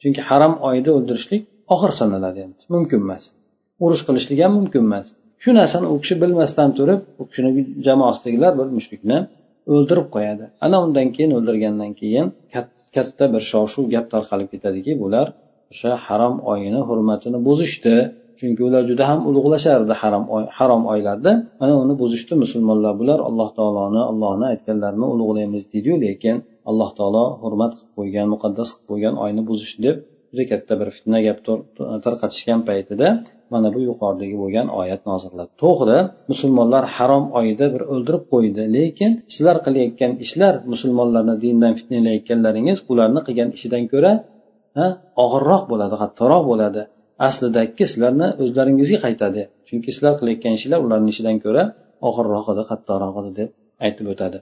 Chunki 0.00 0.20
haram 0.30 0.54
oyida 0.68 0.90
o'ldirishlik 0.96 1.42
og'ir 1.74 1.92
sanaladi 2.00 2.38
endi 2.46 2.62
mumkin 2.74 2.98
emas. 3.06 3.24
Urush 3.84 4.02
qilishlik 4.08 4.38
ham 4.44 4.52
mumkin 4.58 4.82
emas. 4.88 5.06
Shu 5.42 5.50
narsani 5.58 5.86
u 5.94 5.96
kishi 6.02 6.14
bilmasdan 6.22 6.70
turib 6.78 7.00
u 7.20 7.22
kishini 7.28 7.50
jamoasidagilar 7.86 8.52
bir 8.58 8.68
mushrikni 8.76 9.18
o'ldirib 9.72 10.08
qo'yadi. 10.14 10.44
Ana 10.64 10.76
undan 10.84 11.08
keyin 11.14 11.32
o'ldirgandan 11.38 11.92
keyin 12.00 12.26
katta 12.96 13.24
bir 13.34 13.42
shov 13.50 13.64
shuv 13.72 13.84
gap 13.94 14.06
tarqalib 14.14 14.48
ketadiki 14.54 14.92
bular 15.02 15.26
o'sha 15.72 15.90
harom 16.06 16.34
oyini 16.52 16.80
hurmatini 16.88 17.38
buzishdi. 17.48 17.94
Chunki 18.40 18.62
ular 18.68 18.82
juda 18.90 19.04
ham 19.10 19.20
ulug'lashardi 19.28 19.94
harom 20.02 20.24
oy 20.36 20.44
harom 20.58 20.82
oylarda. 20.92 21.32
Mana 21.60 21.74
uni 21.84 21.94
buzishdi 22.02 22.34
musulmonlar 22.44 22.92
bular 23.00 23.18
alloh 23.28 23.48
taoloni 23.58 24.02
allohni 24.10 24.44
aytganlarini 24.52 25.06
ulug'laymiz 25.14 25.62
deydiyu 25.72 25.96
lekin 26.04 26.36
alloh 26.70 26.90
taolo 26.98 27.24
hurmat 27.42 27.72
qilib 27.76 27.92
qo'ygan 27.98 28.26
muqaddas 28.34 28.68
qilib 28.72 28.86
qo'ygan 28.90 29.14
oyni 29.24 29.42
buzishdi 29.50 29.80
deb 29.86 29.96
juda 30.30 30.44
katta 30.52 30.72
bir 30.80 30.88
fitna 30.96 31.18
gap 31.26 31.38
tarqatishgan 32.04 32.60
paytida 32.68 33.08
mana 33.52 33.68
bu 33.74 33.80
yuqoridagi 33.88 34.36
bo'lgan 34.42 34.66
oyat 34.80 35.02
nozilladi 35.10 35.52
to'g'ri 35.62 35.98
musulmonlar 36.30 36.84
harom 36.96 37.24
oyida 37.38 37.66
bir 37.74 37.82
o'ldirib 37.92 38.24
qo'ydi 38.32 38.62
lekin 38.76 39.10
sizlar 39.34 39.56
qilayotgan 39.66 40.12
ishlar 40.24 40.54
musulmonlarni 40.72 41.34
dindan 41.44 41.72
fitnalayotganlaringiz 41.78 42.78
ularni 42.92 43.20
qilgan 43.26 43.48
ishidan 43.56 43.84
ko'ra 43.92 44.12
og'irroq 45.24 45.62
bo'ladi 45.70 45.94
qattiqroq 46.02 46.42
bo'ladi. 46.50 46.82
Aslidagi 47.28 47.84
sizlarni 47.90 48.28
o'zlaringizga 48.42 48.98
qaytadi 49.06 49.42
chunki 49.68 49.90
sizlar 49.96 50.14
qilayotgan 50.20 50.52
ishlar 50.58 50.78
ularni 50.86 51.08
ishidan 51.14 51.36
ko'ra 51.44 51.62
og'irroq 52.08 52.46
edi 52.52 52.62
qattiqroq 52.70 53.14
edi 53.20 53.30
deb 53.38 53.50
aytib 53.86 54.06
o'tadi. 54.12 54.38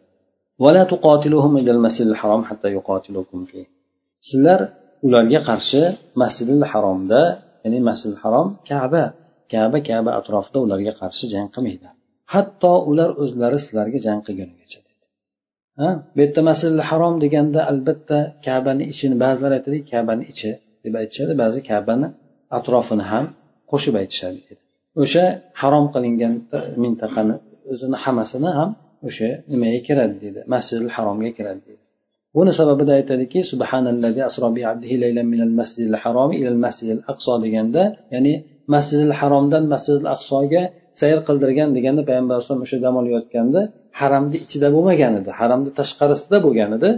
Sizlar 4.28 4.60
ularga 5.06 5.40
qarshi 5.48 5.80
masjidil 6.20 6.62
haromda 6.72 7.20
ya'ni 7.64 7.78
masjidi 7.88 8.16
harom 8.22 8.48
kaba. 8.70 9.04
Kaba 9.52 9.78
kaba 9.88 10.10
atrofida 10.20 10.58
ularga 10.64 10.92
qarshi 11.00 11.24
jang 11.34 11.48
qilmaydi. 11.54 11.88
Hatto 12.34 12.72
ular 12.90 13.10
o'zlari 13.22 13.58
sizlarga 13.64 13.98
jang 14.06 14.20
qilgunigacha 14.26 14.78
dedi. 14.86 15.04
Ha? 15.80 15.88
Bu 16.14 16.18
yerda 16.24 16.40
masjidi 16.50 16.82
harom 16.90 17.14
deganda 17.24 17.60
albatta 17.72 18.18
kabani 18.46 18.84
ichini 18.92 19.16
ba'zilar 19.24 19.50
aytadi 19.58 19.78
kabani 19.92 20.24
ichi 20.32 20.50
deb 20.84 20.94
aytishadi 21.00 21.32
ba'zi 21.42 21.58
kabani 21.70 22.06
atrofini 22.58 23.04
ham 23.12 23.24
qo'shib 23.70 23.94
aytishadi 24.02 24.40
o'sha 25.02 25.24
harom 25.60 25.86
qilingan 25.94 26.34
mintaqani 26.82 27.34
o'zini 27.72 27.96
hammasini 28.04 28.50
ham 28.58 28.70
o'sha 29.08 29.28
nimaga 29.52 29.80
kiradi 29.88 30.14
deydi 30.22 30.40
masjidi 30.54 30.86
haromga 30.96 31.30
kiradi 31.38 31.62
deydi 31.68 31.83
buni 32.36 32.52
sababida 32.58 32.92
aytadiki 32.98 33.40
subhanallazi 33.52 34.20
asro 34.28 34.46
bi 34.56 34.62
abdihi 34.70 34.96
laylan 35.02 35.26
minal 35.32 35.52
masjidil 35.60 35.96
harom 36.02 36.30
ilal 36.38 36.60
masjidil 36.64 37.02
aqso 37.12 37.32
deganda 37.44 37.82
ya'ni 38.14 38.32
masjidil 38.74 39.14
haromdan 39.20 39.64
masjidil 39.72 40.08
aqsoga 40.14 40.62
sayr 41.00 41.18
qildirgan 41.26 41.68
deganda 41.76 42.02
payg'ambar 42.08 42.32
alayhisalom 42.36 42.62
o'sha 42.66 42.78
dam 42.84 42.94
olayotganda 43.00 43.60
haramni 44.00 44.36
ichida 44.44 44.68
bo'lmagan 44.74 45.12
edi 45.20 45.30
haramni 45.40 45.70
tashqarisida 45.78 46.36
bo'lgan 46.46 46.70
edi. 46.78 46.90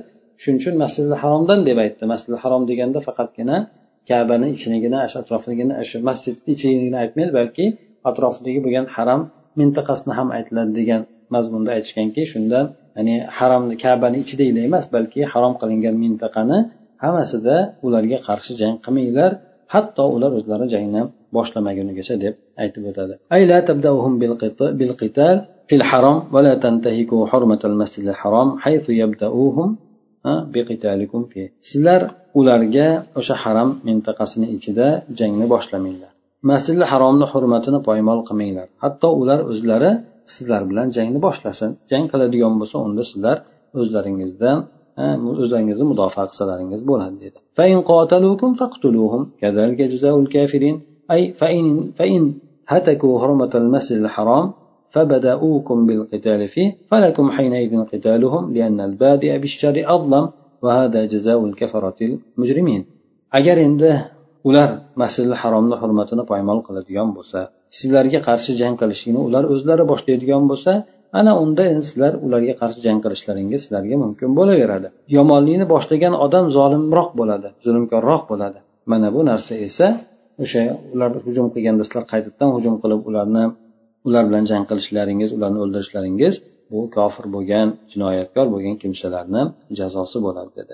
Shuning 0.42 0.58
uchun 0.62 0.74
masjidil 0.82 1.16
haromdan 1.22 1.60
deb 1.68 1.78
aytdi. 1.84 2.04
Masjidil 2.12 2.38
harom 2.44 2.62
deganda 2.70 2.98
faqatgina 3.06 3.56
kabani 4.08 4.46
ichinigina 4.56 4.98
shu 5.10 5.16
atrofigina 5.22 5.74
shu 5.88 5.96
masjidni 6.08 6.50
ichigina 6.56 6.98
aytmaydi 7.04 7.32
balki 7.38 7.64
atrofidagi 8.10 8.60
bo'lgan 8.64 8.86
haram 8.96 9.20
mintaqasini 9.60 10.12
ham 10.18 10.28
aytiladi 10.36 10.72
degan 10.80 11.00
mazmunda 11.34 11.70
aytishganki 11.76 12.22
shunda 12.32 12.58
ya'ni 12.97 13.15
haromni 13.37 13.75
kabani 13.83 14.17
ichidagina 14.23 14.61
emas 14.69 14.85
balki 14.95 15.21
harom 15.31 15.53
qilingan 15.61 15.95
mintaqani 16.03 16.57
hammasida 17.03 17.55
ularga 17.85 18.17
qarshi 18.27 18.51
jang 18.61 18.75
qilmanglar 18.85 19.31
hatto 19.73 20.03
ular 20.15 20.31
o'zlari 20.39 20.65
jangni 20.73 21.01
boshlamagunigacha 21.35 22.15
deb 22.23 22.33
aytib 22.63 22.83
o'tadi 22.89 23.13
في 25.71 25.77
الحرم 25.81 26.17
ولا 26.35 26.53
تنتهكوا 26.63 27.21
حرمة 27.31 27.61
المسجد 27.69 28.05
الحرام 28.13 28.47
حيث 28.63 28.85
يبدأوهم 29.01 29.69
بقتالكم 30.53 31.21
فيه 31.31 31.47
sizlar 31.69 32.01
ularga 32.39 32.87
o'sha 33.19 33.35
haram 33.43 33.69
mintaqasini 33.87 34.47
ichida 34.55 34.87
jangni 35.19 35.45
boshlamanglar 35.53 36.11
masjidi 36.49 36.83
haromni 36.91 37.25
hurmatini 37.31 37.79
poymol 37.87 38.19
qilmanglar 38.27 38.67
hatto 38.83 39.07
ular 39.21 39.39
o'zlari 39.51 39.91
sizlar 40.34 40.62
bilan 40.70 40.86
jangni 40.96 41.18
boshlasin. 41.26 41.70
Jang 41.90 42.04
qiladigan 42.12 42.54
bo'lsa 42.60 42.76
unda 42.86 43.02
sizlar 43.10 43.36
o'zlaringizdan 43.80 44.58
o'zlaringizni 45.42 45.86
mudofaa 45.92 46.26
qilsalaringiz 46.30 46.80
bo'ladi 46.90 47.16
dedi. 47.24 47.38
فبدأوكم 54.96 55.78
بالقتال 55.86 56.40
فيه 56.48 56.68
فلكم 56.90 57.26
حينئذ 57.36 57.72
قتالهم 57.92 58.54
لأن 58.54 58.78
البادئ 58.88 59.38
بالشر 59.38 59.76
أظلم 59.94 60.24
وهذا 60.62 61.00
جزاء 61.04 61.44
الكفرة 61.44 61.98
المجرمين 62.36 62.82
agar 63.38 63.56
endi 63.66 63.90
ular 64.48 64.68
masjidi 65.02 65.34
haromni 65.42 65.76
hurmatini 65.82 66.24
poymol 66.30 66.58
qiladigan 66.66 67.08
bo'lsa 67.16 67.38
sizlarga 67.78 68.20
qarshi 68.28 68.52
jang 68.60 68.74
qilishlikni 68.80 69.20
ular 69.28 69.44
o'zlari 69.54 69.84
boshlaydigan 69.92 70.44
bo'lsa 70.50 70.72
ana 71.18 71.32
unda 71.44 71.62
endi 71.72 71.84
sizlar 71.90 72.12
ularga 72.26 72.54
qarshi 72.60 72.80
jang 72.86 72.98
qilishlaringiz 73.04 73.60
sizlarga 73.64 73.96
mumkin 74.04 74.30
bo'laveradi. 74.38 74.88
Yomonlikni 75.16 75.66
boshlagan 75.74 76.14
odam 76.24 76.44
zolimroq 76.56 77.10
bo'ladi 77.20 77.48
zulmkorroq 77.64 78.22
bo'ladi. 78.30 78.58
Mana 78.90 79.08
bu 79.14 79.20
narsa 79.30 79.54
esa 79.68 79.86
o'sha 80.42 80.62
ular 80.94 81.10
hujum 81.26 81.46
qilganda 81.54 81.82
sizlar 81.86 82.04
qaytadan 82.12 82.50
hujum 82.56 82.74
qilib 82.82 83.00
ularni 83.08 83.44
ular 84.08 84.24
bilan 84.28 84.44
jang 84.50 84.64
qilishlaringiz 84.70 85.30
ularni 85.36 85.58
o'ldirishlaringiz 85.64 86.34
bu 86.72 86.78
kofir 86.96 87.26
bo'lgan 87.34 87.68
jinoyatkor 87.92 88.46
bo'lgan 88.54 88.74
kimsalarni 88.82 89.42
jazosi 89.78 90.18
bo'ladi 90.26 90.50
dedi. 90.58 90.72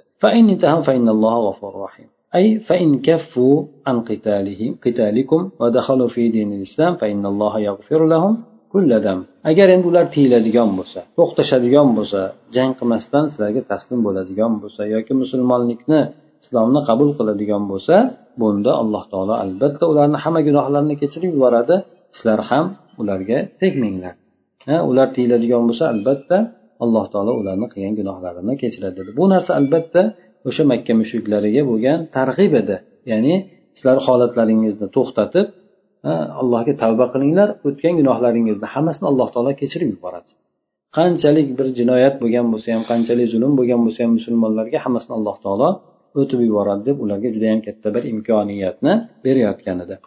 أي 2.38 2.46
فإن 2.67 2.89
كفوا 3.08 3.56
عن 3.88 3.98
قتالهم 4.10 4.72
قتالكم 4.86 5.41
ودخلوا 5.60 6.10
في 6.15 6.24
دين 6.36 6.50
الإسلام 6.58 6.93
فإن 7.02 7.24
الله 7.32 7.54
يغفر 7.60 8.02
لهم 8.13 8.36
agar 9.50 9.67
endi 9.76 9.86
ular 9.91 10.06
tiyiladigan 10.15 10.70
bo'lsa 10.78 11.00
to'xtashadigan 11.17 11.88
bo'lsa 11.98 12.22
jang 12.56 12.72
qilmasdan 12.80 13.24
sizlarga 13.32 13.62
taslim 13.72 14.00
bo'ladigan 14.08 14.54
bo'lsa 14.62 14.82
yoki 14.96 15.13
musulmonlikni 15.22 16.02
islomni 16.43 16.82
qabul 16.89 17.10
qiladigan 17.20 17.63
bo'lsa 17.72 17.96
bunda 18.41 18.72
alloh 18.82 19.04
taolo 19.12 19.34
albatta 19.46 19.84
ularni 19.91 20.17
hamma 20.24 20.41
gunohlarini 20.48 20.96
kechirib 21.02 21.32
yuboradi 21.36 21.76
sizlar 22.15 22.39
ham 22.50 22.65
ularga 23.02 23.38
tegmanglar 23.62 24.13
ular 24.89 25.08
tiyiladigan 25.15 25.63
bo'lsa 25.70 25.84
albatta 25.93 26.38
alloh 26.84 27.06
taolo 27.13 27.32
ularni 27.41 27.67
qilgan 27.74 27.93
gunohlarini 28.00 28.54
kechiradi 28.62 28.96
dedi 29.00 29.12
bu 29.20 29.26
narsa 29.34 29.52
albatta 29.60 30.02
o'sha 30.50 30.63
makka 30.72 30.93
mushriklariga 31.02 31.62
bo'lgan 31.70 32.00
targ'ib 32.17 32.54
edi 32.62 32.76
ya'ni 33.12 33.34
sizlar 33.78 33.98
holatlaringizni 34.08 34.88
to'xtatib 34.96 35.48
allohga 36.41 36.74
tavba 36.84 37.06
qilinglar 37.13 37.50
o'tgan 37.67 37.93
gunohlaringizni 38.00 38.67
hammasini 38.74 39.06
alloh 39.12 39.28
taolo 39.34 39.52
kechirib 39.62 39.89
yuboradi 39.96 40.32
qanchalik 40.98 41.48
bir 41.58 41.67
jinoyat 41.80 42.15
bo'lgan 42.22 42.46
bo'lsa 42.54 42.67
ham 42.76 42.84
qanchalik 42.91 43.28
zulm 43.34 43.52
bo'lgan 43.60 43.80
bo'lsa 43.86 44.00
ham 44.04 44.12
musulmonlarga 44.17 44.78
hammasini 44.86 45.13
alloh 45.20 45.36
taolo 45.46 45.70
o'tib 46.22 46.39
yuboradi 46.48 46.82
deb 46.89 46.98
ularga 47.04 47.30
judayam 47.36 47.60
katta 47.67 47.88
bir 47.96 48.04
imkoniyatni 48.13 48.93
berayotgan 49.26 49.80
edi 49.86 49.98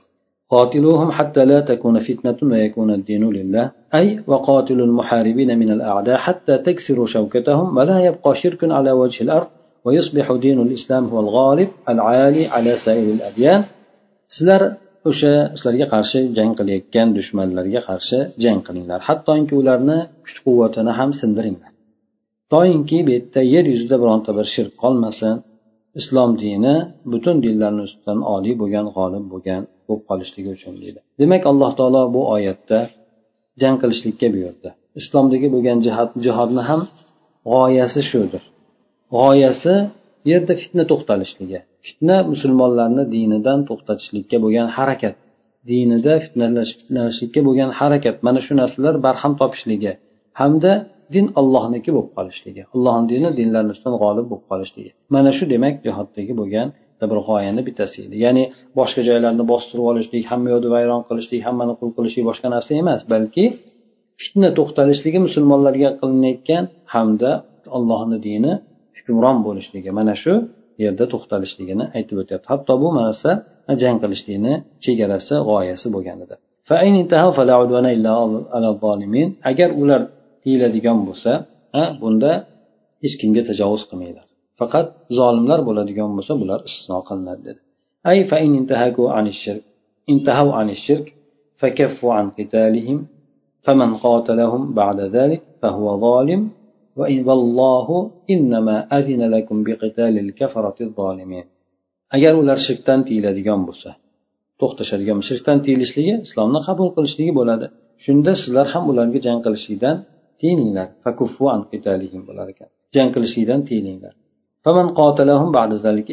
قاتلوهم 0.55 1.11
حتى 1.19 1.43
لا 1.51 1.59
تكون 1.71 1.97
فتنة 2.09 2.39
ويكون 2.53 2.91
الدين 2.99 3.25
لله 3.37 3.65
أي 3.99 4.07
وقاتلوا 4.31 4.87
المحاربين 4.91 5.51
من 5.63 5.71
الأعداء 5.77 6.19
حتى 6.27 6.55
تكسروا 6.67 7.07
شوكتهم 7.15 7.67
ولا 7.77 7.97
يبقى 8.09 8.31
شرك 8.43 8.61
على 8.79 8.91
وجه 9.01 9.19
الأرض 9.27 9.51
ويصبح 9.85 10.27
دين 10.45 10.59
الإسلام 10.67 11.05
هو 11.13 11.19
الغالب 11.25 11.69
العالي 11.93 12.43
على 12.55 12.73
سائر 12.85 13.07
الأديان 13.17 13.61
سلر 14.39 14.63
o'sha 15.09 15.33
sizlarga 15.57 15.87
qarshi 15.95 16.19
jang 16.37 16.53
qilayotgan 16.59 17.09
dushmanlarga 17.19 17.81
qarshi 17.89 18.19
jang 18.45 18.59
qilinglar 18.67 19.01
hattoki 19.09 19.55
ularni 19.61 19.99
kuch 20.25 20.39
quvvatini 20.47 20.93
ham 20.99 21.11
sindiringlar 21.21 21.73
toinki 22.53 22.99
bu 23.07 23.11
yerda 23.17 23.41
yer 23.55 23.65
yuzida 23.73 23.97
bironta 24.03 24.31
bir 24.39 24.47
shirk 24.55 24.73
qolmasin 24.83 25.35
islom 26.01 26.31
dini 26.43 26.75
butun 27.13 27.37
dinlarni 27.45 27.83
ustidan 27.89 28.19
oliy 28.35 28.55
bo'lgan 28.63 28.87
g'olib 28.97 29.25
bo'lgan 29.33 29.63
bo'lib 29.87 30.03
qolishligi 30.11 30.51
uchun 30.57 30.75
deydi 30.83 31.01
demak 31.21 31.43
alloh 31.51 31.71
taolo 31.79 32.03
bu 32.15 32.21
oyatda 32.35 32.79
jang 33.63 33.77
qilishlikka 33.83 34.29
buyurdi 34.35 34.69
islomdagi 35.01 35.49
bo'lgan 35.55 35.79
jihod 35.87 36.11
jihodni 36.25 36.63
ham 36.69 36.81
g'oyasi 37.53 38.01
shudir 38.11 38.43
G'oyasi 39.14 39.76
yerda 40.32 40.54
fitna 40.62 40.84
to'xtalishligi. 40.92 41.60
Fitna 41.86 42.18
musulmonlarni 42.32 43.04
dinidan 43.16 43.60
to'xtatishlikka 43.70 44.38
bo'lgan 44.44 44.68
harakat. 44.78 45.16
Dinida 45.70 46.14
fitnalanishlikka 46.26 47.42
bo'lgan 47.48 47.72
harakat. 47.80 48.16
Mana 48.28 48.40
shu 48.46 48.54
narsalar 48.62 48.96
barham 49.06 49.34
topishligi 49.42 49.92
hamda 50.42 50.72
din 51.16 51.26
ollohniki 51.40 51.90
bo'lib 51.96 52.12
qolishligi. 52.18 52.62
Allohni 52.76 53.06
dini 53.14 53.30
dinlarni 53.40 53.72
ustidan 53.76 53.96
g'olib 54.04 54.26
bo'lib 54.32 54.46
qolishligi. 54.52 54.92
Mana 55.16 55.32
shu 55.38 55.44
demak 55.54 55.76
jihoddagi 55.86 56.34
bo'lgan 56.42 56.68
bir 57.12 57.20
g'oyani 57.28 57.62
bittasi 57.68 57.98
edi. 58.06 58.16
Ya'ni 58.26 58.44
boshqa 58.80 59.02
joylarni 59.10 59.44
bostirib 59.52 59.86
olishlik 59.92 60.24
hamma 60.32 60.48
yoqni 60.54 60.70
vayron 60.76 61.02
qilishlik 61.08 61.42
hammani 61.48 61.74
qul 61.80 61.90
qilishlik 61.98 62.24
boshqa 62.30 62.48
narsa 62.56 62.72
emas 62.82 63.02
balki 63.14 63.46
fitna 64.22 64.50
to'xtalishligi 64.58 65.20
musulmonlarga 65.28 65.90
qilinayotgan 66.02 66.64
hamda 66.94 67.32
allohni 67.78 68.18
dini 68.28 68.54
hukmron 68.98 69.38
bo'lishligi 69.48 69.92
mana 70.00 70.14
shu 70.24 70.34
yerda 70.84 71.06
to'xtalishligini 71.14 71.86
aytib 71.98 72.18
o'tyapti. 72.24 72.48
Hatto 72.54 72.74
bu 72.84 72.90
narsa 73.00 73.30
jang 73.82 73.98
qilishlikni 74.04 74.54
chegarasi 74.86 75.36
g'oyasi 75.50 75.88
bo'lgan 75.96 76.18
edi 76.26 76.36
agar 79.52 79.70
ular 79.82 80.02
tiyiladigan 80.44 81.00
bo'lsa 81.08 81.32
bunda 82.02 82.32
hech 83.04 83.16
kimga 83.22 83.42
tajovuz 83.50 83.84
qilmanglar. 83.90 84.26
Faqat 84.60 84.88
zolimlar 85.18 85.60
bo'ladigan 85.68 86.10
bo'lsa 86.18 86.34
bular 86.42 86.60
istisno 86.68 87.00
qilinadi 87.08 87.42
dedi. 87.48 87.60
Ay 88.10 88.18
fa 88.30 88.38
in 88.46 88.52
intahaku 88.62 89.04
anish 89.20 89.40
shirk 89.46 89.64
intahav 90.12 90.50
anish 90.62 90.82
shirk 90.88 91.06
fakaffu 91.62 92.08
an 92.20 92.28
qitalihim 92.38 93.00
faman 93.66 93.92
qatalahum 94.04 94.64
ba'da 94.80 95.06
zalik 95.16 95.42
fahuwa 95.62 95.94
zalim. 96.06 96.42
agar 102.16 102.34
ular 102.42 102.58
shirkdan 102.68 103.00
tiyiladigan 103.08 103.62
bo'lsa 103.68 103.90
to'xtashadigan 104.60 105.20
shirkdan 105.30 105.58
tiyilishligi 105.66 106.14
islomni 106.28 106.60
qabul 106.68 106.90
qilishligi 106.96 107.34
bo'ladi. 107.40 107.66
Shunda 108.06 108.32
sizlar 108.42 108.68
ham 108.74 108.84
ularga 108.92 109.20
jang 109.28 109.40
qilishlikdan 109.46 109.96
tiyilinglar 110.40 110.88
bo'lar 112.30 112.48
ekan. 112.54 112.70
Jang 112.96 113.10
qilishlikdan 113.16 113.62
tiyilinglar 113.68 114.14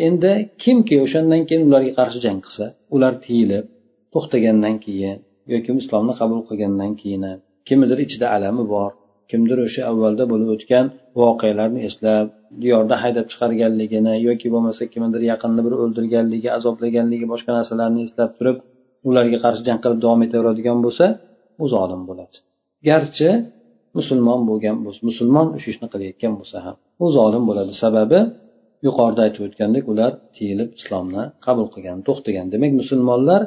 endi 0.09 0.33
kimki 0.63 0.95
o'shandan 1.05 1.43
keyin 1.49 1.63
ularga 1.69 1.93
qarshi 1.99 2.19
jang 2.27 2.39
qilsa 2.45 2.65
ular 2.95 3.13
tiyilib 3.25 3.65
to'xtagandan 4.13 4.77
keyin 4.85 5.17
yoki 5.53 5.71
islomni 5.83 6.15
qabul 6.21 6.41
qilgandan 6.49 6.93
keyin 7.01 7.25
kimnidir 7.69 7.99
ichida 8.07 8.27
alami 8.37 8.65
bor 8.75 8.91
kimdir 9.33 9.59
o'sha 9.67 9.83
avvalda 9.91 10.25
bo'lib 10.33 10.49
o'tgan 10.55 10.87
voqealarni 11.21 11.81
eslab 11.89 12.27
diyorda 12.63 12.95
haydab 13.03 13.27
chiqarganligini 13.33 14.15
yoki 14.29 14.49
bo'lmasa 14.55 14.83
kimnidir 14.93 15.23
yaqinni 15.33 15.63
bir 15.67 15.75
o'ldirganligi 15.83 16.49
azoblaganligi 16.59 17.27
boshqa 17.33 17.51
narsalarni 17.59 18.01
eslab 18.07 18.31
turib 18.39 18.57
ularga 19.09 19.39
qarshi 19.45 19.63
jang 19.69 19.81
qilib 19.85 20.01
davom 20.05 20.21
etaveradigan 20.27 20.79
bo'lsa 20.87 21.07
u 21.63 21.65
zolim 21.75 22.03
bo'ladi. 22.09 22.37
Garchi 22.89 23.31
musulmon 23.99 24.41
bo'lgan 24.51 24.77
bo'lsa 24.85 25.01
musulmon 25.11 25.47
o'sha 25.57 25.69
ishni 25.75 25.87
qilayotgan 25.93 26.33
bo'lsa 26.39 26.57
ham 26.67 26.77
u 27.05 27.07
zolim 27.17 27.43
bo'ladi. 27.49 27.73
Sababi 27.85 28.21
yuqorida 28.87 29.21
aytib 29.27 29.43
o'tgandek 29.47 29.85
ular 29.93 30.11
tiyilib 30.37 30.71
islomni 30.79 31.23
qabul 31.47 31.67
qilgan 31.75 31.99
to'xtagan. 32.09 32.47
Demak 32.55 32.73
musulmonlar 32.81 33.41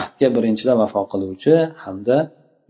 ahdga 0.00 0.28
birinchidan 0.36 0.76
vafo 0.82 1.02
qiluvchi 1.12 1.54
hamda 1.84 2.16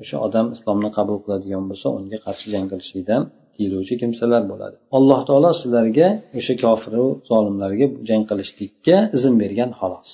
o'sha 0.02 0.18
odam 0.28 0.48
islomni 0.56 0.90
qabul 0.98 1.18
qiladigan 1.24 1.64
bo'lsa 1.70 1.88
unga 1.98 2.18
qarshi 2.26 2.48
jang 2.54 2.66
qilishlikdan 2.72 3.22
tiyiluvchi 3.56 3.96
kimsalar 4.02 4.42
bo'ladi 4.52 4.76
alloh 4.98 5.20
taolo 5.28 5.52
sizlarga 5.62 6.08
o'sha 6.40 6.54
kofiru 6.64 7.06
zolimlarga 7.30 7.86
jang 8.10 8.24
qilishlikka 8.30 8.98
izn 9.18 9.34
bergan 9.42 9.72
xolos 9.80 10.10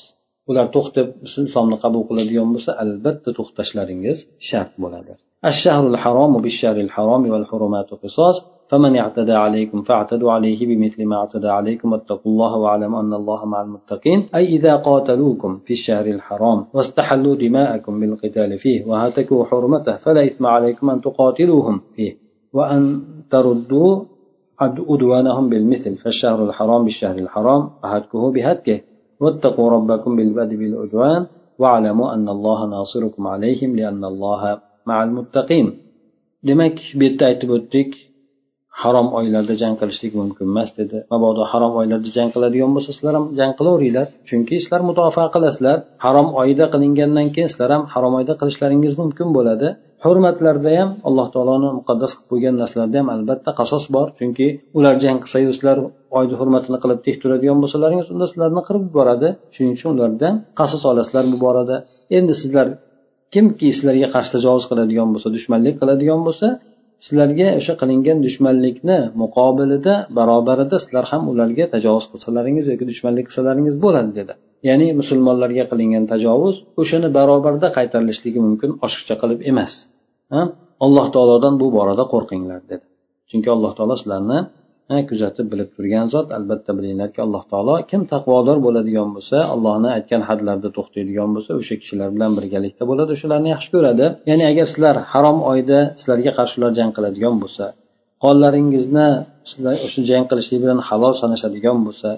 ular 0.49 0.65
to'xtab 0.75 1.07
islomni 1.27 1.77
qabul 1.83 2.03
qiladigan 2.09 2.47
bo'lsa 2.55 2.71
albatta 2.83 3.29
to'xtashlaringiz 3.37 4.17
shart 4.49 4.73
bo'ladi 4.85 5.13
الشهر 5.51 5.83
الحرام 5.93 6.33
بالشهر 6.43 6.77
الحرام 6.85 7.23
والحرمات 7.31 7.89
قصاص 8.03 8.37
فمن 8.74 8.96
اعتدى 8.96 9.32
عليكم 9.32 9.82
فاعتدوا 9.82 10.32
عليه 10.32 10.66
بمثل 10.66 11.04
ما 11.06 11.16
اعتدى 11.16 11.48
عليكم 11.48 11.92
واتقوا 11.92 12.32
الله 12.32 12.56
واعلموا 12.56 13.00
أن 13.00 13.12
الله 13.14 13.44
مع 13.44 13.62
المتقين. 13.62 14.28
أي 14.34 14.44
إذا 14.56 14.76
قاتلوكم 14.76 15.58
في 15.66 15.72
الشهر 15.72 16.06
الحرام 16.06 16.64
واستحلوا 16.74 17.34
دماءكم 17.36 18.00
بالقتال 18.00 18.58
فيه 18.58 18.84
وهتكوا 18.86 19.44
حرمته 19.44 19.96
فلا 19.96 20.26
إثم 20.26 20.46
عليكم 20.46 20.90
أن 20.90 21.00
تقاتلوهم 21.00 21.80
فيه 21.96 22.12
وأن 22.52 23.02
تردوا 23.30 24.04
عدوانهم 24.90 25.48
بالمثل. 25.48 25.94
فالشهر 25.94 26.44
الحرام 26.48 26.84
بالشهر 26.84 27.18
الحرام 27.18 27.70
وهتكه 27.84 28.32
بهتكه 28.32 28.80
واتقوا 29.20 29.70
ربكم 29.70 30.16
بالبدء 30.16 30.56
بالعدوان 30.56 31.26
واعلموا 31.58 32.14
أن 32.14 32.28
الله 32.28 32.66
ناصركم 32.66 33.26
عليهم 33.26 33.76
لأن 33.76 34.04
الله 34.04 34.58
مع 34.86 35.04
المتقين. 35.04 35.84
demak 36.48 36.76
bu 36.98 37.04
yerda 37.04 37.24
aytib 37.30 37.50
o'tdik 37.56 37.90
harom 38.82 39.08
oylarda 39.18 39.54
jang 39.62 39.74
qilishlik 39.80 40.12
mumkin 40.20 40.44
emas 40.52 40.70
dedi. 40.78 40.96
Mabodo 41.12 41.42
harom 41.52 41.72
oylarda 41.80 42.10
jang 42.16 42.30
qiladigan 42.34 42.70
bo'lsa 42.76 42.90
sizlar 42.96 43.14
ham 43.18 43.26
jang 43.38 43.52
qilaveringlar. 43.58 44.06
Chunki 44.28 44.54
sizlar 44.62 44.80
mudofaa 44.88 45.28
qilasizlar. 45.34 45.78
Harom 46.04 46.28
oyda 46.42 46.64
qilingandan 46.74 47.28
keyin 47.34 47.48
sizlar 47.52 47.70
ham 47.74 47.82
harom 47.94 48.12
oyda 48.20 48.34
qilishlaringiz 48.40 48.94
mumkin 49.02 49.28
bo'ladi. 49.36 49.68
Hurmatlarda 50.04 50.70
ham 50.78 50.90
alloh 51.08 51.26
taoloni 51.34 51.68
muqaddas 51.78 52.12
qilib 52.14 52.28
qo'ygan 52.32 52.54
narsalarda 52.62 52.96
ham 53.00 53.08
albatta 53.14 53.50
qasos 53.60 53.84
bor. 53.94 54.06
Chunki 54.18 54.46
ular 54.78 54.94
jang 55.04 55.18
qilsayu 55.24 55.48
sizlar 55.56 55.76
oyni 56.18 56.34
hurmatini 56.40 56.78
qilib 56.82 57.00
tek 57.06 57.16
turadigan 57.22 57.58
bo'lsalaringiz 57.62 58.06
unda 58.14 58.26
sizlarni 58.30 58.62
qirib 58.68 58.82
yuboradi. 58.88 59.28
Shuning 59.54 59.74
uchun 59.78 59.90
ulardan 59.96 60.34
qasos 60.60 60.82
olasizlar 60.90 61.24
bu 61.32 61.36
borada. 61.46 61.76
Endi 62.18 62.34
sizlar 62.42 62.66
kimki 63.34 63.68
sizlarga 63.76 64.08
qarshi 64.14 64.30
tajovuz 64.36 64.64
qiladigan 64.70 65.08
bo'lsa 65.14 65.28
dushmanlik 65.36 65.74
qiladigan 65.80 66.20
bo'lsa 66.26 66.46
sizlarga 67.04 67.48
o'sha 67.58 67.74
qilingan 67.80 68.18
dushmanlikni 68.26 68.98
muqobilida 69.22 69.94
barobarida 70.18 70.76
sizlar 70.84 71.04
ham 71.12 71.22
ularga 71.32 71.64
tajovuz 71.74 72.04
qilsalaringiz 72.12 72.66
yoki 72.72 72.84
dushmanlik 72.90 73.24
qilsalaringiz 73.28 73.76
bo'ladi 73.84 74.10
dedi. 74.18 74.32
Ya'ni 74.68 74.86
musulmonlarga 75.00 75.64
qilingan 75.70 76.04
tajovuz 76.12 76.56
o'shani 76.82 77.08
barobarida 77.18 77.68
qaytarilishligi 77.76 78.40
mumkin 78.46 78.70
oshiqcha 78.86 79.14
qilib 79.22 79.40
emas. 79.50 79.72
Alloh 80.84 81.06
taolodan 81.14 81.54
bu 81.60 81.66
borada 81.76 82.04
qo'rqinglar 82.12 82.60
dedi. 82.70 82.84
Chunki 83.30 83.48
alloh 83.56 83.72
taolo 83.78 83.94
sizlarni 84.02 84.38
kuzatib 85.10 85.46
bilib 85.52 85.70
turgan 85.76 86.06
zot 86.14 86.28
albatta 86.38 86.70
bilinglarki 86.78 87.20
alloh 87.26 87.42
taolo 87.52 87.74
kim 87.90 88.02
taqvodor 88.12 88.58
bo'ladigan 88.66 89.08
bo'lsa 89.16 89.36
allohni 89.54 89.88
aytgan 89.96 90.22
hadlarda 90.28 90.68
to'xtaydigan 90.76 91.28
bo'lsa 91.34 91.50
o'sha 91.60 91.74
kishilar 91.82 92.08
bilan 92.14 92.32
birgalikda 92.38 92.84
bo'ladi 92.90 93.10
o'shalarni 93.16 93.48
yaxshi 93.54 93.70
ko'radi. 93.74 94.06
Ya'ni 94.30 94.44
agar 94.52 94.66
sizlar 94.72 94.96
harom 95.12 95.38
oyda 95.52 95.78
sizlarga 96.00 96.32
qarshi 96.38 96.54
ular 96.58 96.72
jang 96.78 96.90
qiladigan 96.96 97.34
bo'lsa 97.42 97.64
qonlaringizni 98.24 99.08
o'sha 99.86 100.00
jang 100.10 100.24
qilishlik 100.30 100.58
bilan 100.64 100.78
halol 100.88 101.12
sanashadigan 101.22 101.78
bo'lsa 101.86 102.10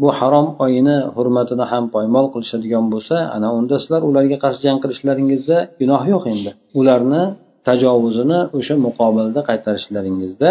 bu 0.00 0.08
harom 0.18 0.46
oyini 0.64 0.96
hurmatini 1.16 1.64
ham 1.72 1.84
poymol 1.94 2.26
qilishadigan 2.34 2.84
bo'lsa 2.92 3.16
ana 3.36 3.48
unda 3.58 3.76
sizlar 3.82 4.02
ularga 4.08 4.36
qarshi 4.44 4.60
jang 4.66 4.78
qilishlaringizda 4.82 5.58
gunoh 5.80 6.02
yo'q 6.12 6.24
endi. 6.32 6.50
Ularni 6.80 7.22
tajovuzini 7.68 8.38
o'sha 8.58 8.74
muqobilda 8.86 9.40
qaytarishlaringizda 9.48 10.50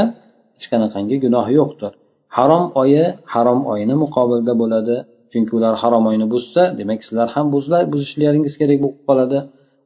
hech 0.56 0.68
qanaqangi 0.72 1.16
gunohi 1.26 1.54
yo'qdir. 1.60 1.92
Harom 2.38 2.64
oyi 2.82 3.04
harom 3.34 3.60
oyini 3.72 3.96
muqobilda 4.04 4.54
bo'ladi. 4.62 4.96
Chunki 5.32 5.52
ular 5.58 5.74
harom 5.84 6.04
oyni 6.12 6.26
buzsa 6.34 6.62
demak 6.80 7.00
sizlar 7.08 7.28
ham 7.36 7.46
buzishlaringiz 7.94 8.54
kerak 8.62 8.80
bo'lib 8.84 9.00
qoladi. 9.08 9.40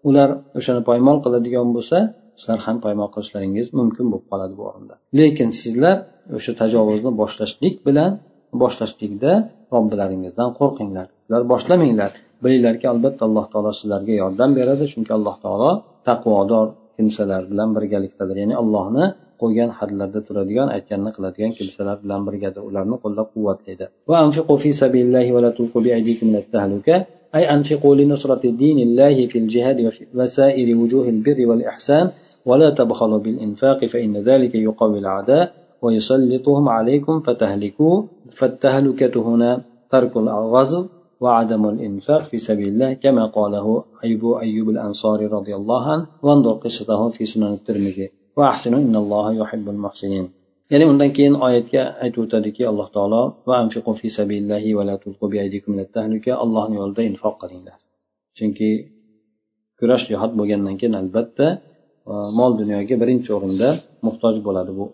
Ular 0.10 0.30
o'shani 0.58 0.82
poymol 0.90 1.18
qiladigan 1.26 1.68
bo'lsa 1.76 1.98
sizlar 2.40 2.60
ham 2.66 2.78
poymol 2.86 3.10
qilishlaringiz 3.16 3.68
mumkin 3.80 4.06
bo'lib 4.12 4.26
qoladi 4.32 4.54
bu 4.60 4.64
o'rinda 4.70 4.96
lekin 5.20 5.50
sizlar 5.62 5.98
o'sha 6.38 6.52
tajovuzni 6.62 7.12
boshlashlik 7.22 7.76
bilan 7.88 8.12
boshlashlikda 8.62 9.32
robbilaringizdan 9.74 10.50
qo'rqinglar. 10.60 11.08
Sizlar 11.24 11.44
boshlamanglar. 11.54 12.12
Bilinglarki 12.44 12.86
albatta 12.94 13.22
alloh 13.28 13.46
taolo 13.52 13.72
sizlarga 13.80 14.14
yordam 14.22 14.50
beradi 14.60 14.86
chunki 14.94 15.12
alloh 15.18 15.36
taolo 15.44 15.72
taqvodor 16.08 16.68
kimsalar 17.00 17.42
bilan 17.52 17.70
birgalikdadir 17.78 18.38
ya'ni 18.44 18.56
allohni 18.62 19.06
qo'ygan 19.42 19.70
hadlarda 19.80 20.20
turadigan 20.28 20.68
aytganini 20.76 21.12
qiladigan 21.18 21.52
kimsalar 21.58 21.98
bilan 22.04 22.22
birgadir 22.28 22.62
ularni 22.70 22.98
qo'llab 23.04 23.28
quvvatlaydi 23.36 23.86
أي 27.36 27.44
أنفقوا 27.56 27.96
لنصرة 27.96 28.44
دين 28.64 28.78
الله 28.88 29.28
في 29.32 29.38
الجهاد 29.44 29.78
وسائر 30.18 30.68
وجوه 30.78 31.06
البر 31.10 31.40
والإحسان 31.50 32.06
ولا 32.50 32.70
تبخلوا 32.70 33.20
بالإنفاق 33.26 33.80
فإن 33.86 34.14
ذلك 34.30 34.54
يقوي 34.56 35.00
الأعداء 35.00 35.46
ويسلطهم 35.82 36.70
عليكم 36.70 37.20
فتهلكوا 37.20 38.04
فالتهلكة 38.38 39.16
هنا 39.30 39.62
ترك 39.92 40.18
الغزو 40.18 40.86
وعدم 41.23 41.63
الإنفاق 41.75 42.23
في 42.31 42.39
سبيل 42.49 42.69
الله 42.75 42.91
كما 43.05 43.25
قاله 43.37 43.67
أيوب 44.05 44.23
أيوب 44.45 44.69
الأنصاري 44.75 45.27
رضي 45.37 45.55
الله 45.61 45.83
عنه 45.93 46.07
وانظر 46.25 46.55
قصته 46.65 47.01
في 47.09 47.23
سنن 47.33 47.53
الترمذي 47.59 48.07
وأحسنوا 48.37 48.81
إن 48.87 48.97
الله 49.03 49.27
يحب 49.41 49.67
المحسنين 49.75 50.27
ya'ni 50.73 50.85
undan 50.93 51.11
keyin 51.17 51.35
oyatga 51.47 51.83
aytib 52.05 52.21
o'tadiki 52.25 52.63
alloh 52.71 52.89
taolo 52.97 53.23
va 53.49 53.55
anfiqu 53.63 53.91
fi 54.01 54.07
sabilillahi 54.19 54.71
va 54.79 54.83
la 54.89 54.97
tulqu 55.03 55.25
bi 55.33 55.37
aydikum 55.45 55.73
tahluka 55.97 56.33
allohni 56.45 56.75
yo'lida 56.81 57.03
infoq 57.11 57.35
qilinglar 57.43 57.77
chunki 58.39 58.69
kurash 59.79 60.05
jihod 60.11 60.33
bo'lgandan 60.39 60.75
keyin 60.81 60.95
albatta 61.03 61.47
mol 62.39 62.53
dunyoga 62.61 62.95
birinchi 63.03 63.31
o'rinda 63.37 63.69
muhtoj 64.07 64.35
bo'ladi 64.47 64.73
bu 64.79 64.85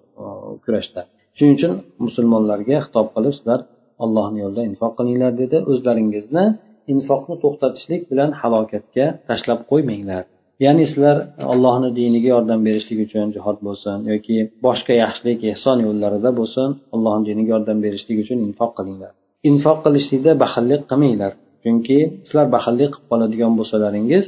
kurashda 0.64 1.00
shuning 1.36 1.54
uchun 1.58 1.72
musulmonlarga 2.04 2.76
xitob 2.84 3.06
qilib 3.14 3.32
sizlar 3.38 3.60
allohni 4.03 4.37
yo'lida 4.43 4.63
infoq 4.69 4.93
qilinglar 4.99 5.31
dedi. 5.41 5.57
O'zlaringizni 5.71 6.45
infoqni 6.93 7.35
to'xtatishlik 7.43 8.01
bilan 8.11 8.29
halokatga 8.41 9.05
tashlab 9.29 9.59
qo'ymanglar. 9.71 10.23
Ya'ni 10.65 10.85
sizlar 10.91 11.17
allohni 11.53 11.89
diniga 11.99 12.29
yordam 12.35 12.59
berishlik 12.67 12.99
uchun 13.05 13.27
jihod 13.35 13.57
bo'lsin 13.67 13.97
yoki 14.11 14.37
boshqa 14.65 14.93
yaxshilik 15.03 15.39
ehson 15.53 15.77
yo'llarida 15.87 16.31
bo'lsin 16.39 16.69
allohni 16.95 17.23
diniga 17.29 17.51
yordam 17.55 17.77
berishlik 17.85 18.17
uchun 18.23 18.37
infoq 18.47 18.71
qilinglar. 18.77 19.11
Infoq 19.49 19.77
qilishlikda 19.85 20.31
baxillik 20.43 20.81
qilmanglar. 20.91 21.31
Chunki 21.63 21.99
sizlar 22.27 22.47
baxillik 22.55 22.89
qilib 22.93 23.07
qoladigan 23.11 23.53
bo'lsalaringiz 23.59 24.23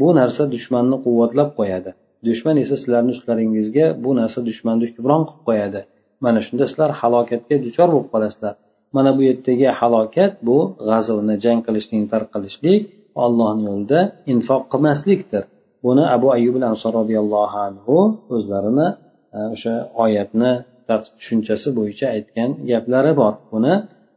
bu 0.00 0.08
narsa 0.20 0.42
dushmanni 0.54 0.96
quvvatlab 1.04 1.50
qo'yadi. 1.58 1.90
Dushman 2.28 2.56
esa 2.64 2.74
sizlarni 2.82 3.12
ustlaringizga 3.16 3.86
bu 4.04 4.10
narsa 4.20 4.38
dushmanni 4.48 4.84
hukmron 4.90 5.22
qilib 5.28 5.42
qo'yadi. 5.48 5.80
Mana 6.24 6.40
shunda 6.46 6.64
sizlar 6.70 6.90
halokatga 7.00 7.56
duchor 7.66 7.88
bo'lib 7.94 8.08
qolasizlar. 8.14 8.54
Mana 8.94 9.10
bu 9.16 9.22
yerdagi 9.28 9.68
halokat 9.80 10.32
bu 10.48 10.58
g'azvni 10.88 11.34
jang 11.44 11.60
qilishlik 11.66 12.02
tarqalishlik 12.12 12.82
ollohni 13.24 13.62
yo'lida 13.70 14.00
infoq 14.32 14.62
qilmaslikdir. 14.72 15.42
Buni 15.84 16.04
abu 16.16 16.26
ayyub 16.36 16.56
ansor 16.70 16.92
roziyallohu 17.00 17.58
anhu 17.68 17.96
o'zlarini 18.34 18.88
e, 19.36 19.38
o'sha 19.54 19.74
oyatni 20.04 20.52
tushunchasi 20.88 21.68
bo'yicha 21.78 22.06
aytgan 22.16 22.50
gaplari 22.70 23.12
bor. 23.20 23.34
Buni 23.52 23.74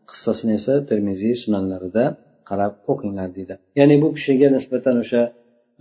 qissasini 0.09 0.53
esa 0.59 0.73
termiziy 0.89 1.33
sunanlarida 1.43 2.03
qarab 2.49 2.73
o'qinglar 2.91 3.29
deydi. 3.37 3.53
Ya'ni 3.79 3.95
bu 4.03 4.07
kishiga 4.15 4.47
nisbatan 4.55 4.95
o'sha 5.03 5.21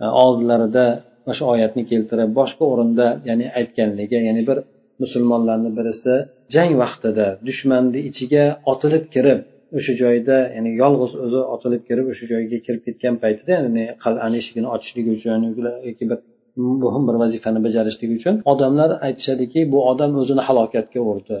e, 0.03 0.05
oldilarida 0.23 0.85
o'sha 1.31 1.43
oyatni 1.53 1.83
keltirib 1.91 2.29
boshqa 2.39 2.63
o'rinda 2.73 3.07
ya'ni 3.29 3.45
aytganligi 3.59 4.17
ya'ni 4.27 4.43
bir 4.49 4.57
musulmonlarni 5.01 5.71
birisi 5.77 6.13
jang 6.55 6.73
vaqtida 6.81 7.27
dushmanni 7.47 7.99
ichiga 8.09 8.43
otilib 8.71 9.05
kirib 9.13 9.39
o'sha 9.77 9.93
joyda 10.01 10.37
ya'ni 10.55 10.71
yolg'iz 10.81 11.13
o'zi 11.25 11.41
otilib 11.55 11.81
kirib 11.89 12.05
o'sha 12.11 12.25
joyga 12.31 12.57
kirib 12.65 12.81
ketgan 12.87 13.15
paytida 13.23 13.51
ya'ni 13.57 13.85
qal'ani 14.03 14.35
eshigini 14.41 14.67
ochishlik 14.75 15.05
uchun 15.15 15.41
yoki 15.89 16.05
bir 16.11 16.19
muhim 16.83 17.03
bir 17.07 17.15
vazifani 17.23 17.59
bajarishlik 17.65 18.09
uchun 18.17 18.35
odamlar 18.53 18.89
aytishadiki 19.07 19.59
bu 19.73 19.79
odam 19.91 20.11
o'zini 20.21 20.41
halokatga 20.47 20.99
urdi. 21.11 21.37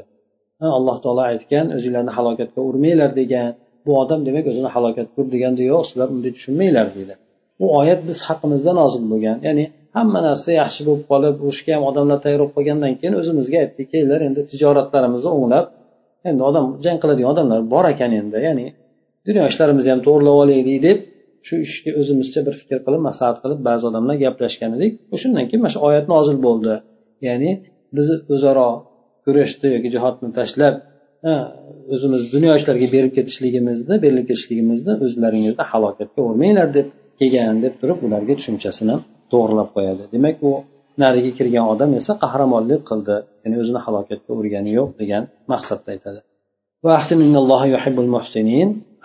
Alloh 0.77 0.97
taolo 1.03 1.23
aytgan 1.31 1.65
o'zinglarni 1.77 2.11
halokatga 2.17 2.59
urmanglar 2.69 3.11
degan 3.21 3.49
bu 3.85 3.91
odam 4.01 4.19
demak 4.27 4.45
o'zini 4.51 4.69
halokatga 4.75 5.15
urdi 5.21 5.31
deganda 5.35 5.61
yo'q 5.71 5.83
sizlar 5.89 6.07
unday 6.15 6.31
tushunmanglar 6.37 6.87
deydi. 6.95 7.13
Bu 7.59 7.65
oyat 7.79 8.01
biz 8.09 8.17
haqimizda 8.27 8.71
nozil 8.81 9.03
bo'lgan 9.11 9.37
ya'ni 9.47 9.65
hamma 9.97 10.19
narsa 10.27 10.49
yaxshi 10.61 10.81
bo'lib 10.87 11.03
qolib 11.11 11.35
urushga 11.45 11.71
ham 11.75 11.83
odamlar 11.89 12.17
tayyor 12.23 12.39
bo'lib 12.41 12.53
qolgandan 12.57 12.93
keyin 12.99 13.15
o'zimizga 13.21 13.57
aytdik 13.63 13.87
kelinglar 13.91 14.21
endi 14.27 14.41
tijoratlarimizni 14.51 15.29
o'nglab 15.37 15.65
endi 16.29 16.41
odam 16.49 16.65
jang 16.85 16.97
qiladigan 17.01 17.29
odamlar 17.33 17.59
bor 17.73 17.85
ekan 17.93 18.11
endi 18.21 18.37
ya'ni 18.47 18.67
dunyo 19.27 19.43
ishlarimizni 19.51 19.89
ham 19.93 20.01
to'g'irlab 20.07 20.35
olaylik 20.43 20.79
deb 20.87 20.97
shu 21.47 21.55
ishga 21.65 21.91
o'zimizcha 22.01 22.39
bir 22.47 22.55
fikr 22.61 22.77
qilib 22.85 23.01
maslahat 23.09 23.37
qilib 23.43 23.59
ba'zi 23.69 23.83
odamlar 23.89 24.15
gaplashgan 24.25 24.71
edik. 24.77 24.91
O'shandan 25.15 25.45
keyin 25.49 25.61
mana 25.63 25.73
shu 25.75 25.79
oyat 25.89 26.05
nozil 26.13 26.37
bo'ldi. 26.45 26.73
Ya'ni 27.27 27.51
biz 27.97 28.07
o'zaro 28.35 28.69
kurashni 29.25 29.67
yoki 29.75 29.89
jihodni 29.95 30.29
tashlab 30.39 30.75
o'zimiz 31.93 32.21
dunyo 32.33 32.51
ishlariga 32.59 32.87
berib 32.95 33.11
ketishligimizni 33.17 33.95
berilib 34.03 34.25
ketishligimizni 34.29 34.93
o'zlaringizni 35.05 35.63
halokatga 35.71 36.19
urmanglar 36.29 36.67
deb 36.77 36.87
kelgan 37.19 37.57
deb 37.65 37.73
turib 37.81 37.99
ularga 38.07 38.33
tushunchasini 38.39 38.95
to'g'irlab 39.32 39.68
qo'yadi 39.76 40.02
demak 40.14 40.36
u 40.48 40.50
nariga 41.02 41.30
kirgan 41.38 41.64
odam 41.72 41.90
esa 42.00 42.12
qahramonlik 42.22 42.82
qildi 42.90 43.16
ya'ni 43.42 43.56
o'zini 43.62 43.80
halokatga 43.86 44.30
urgani 44.40 44.70
yo'q 44.78 44.90
degan 45.00 45.22
maqsadda 45.52 45.88
aytadi 45.94 46.20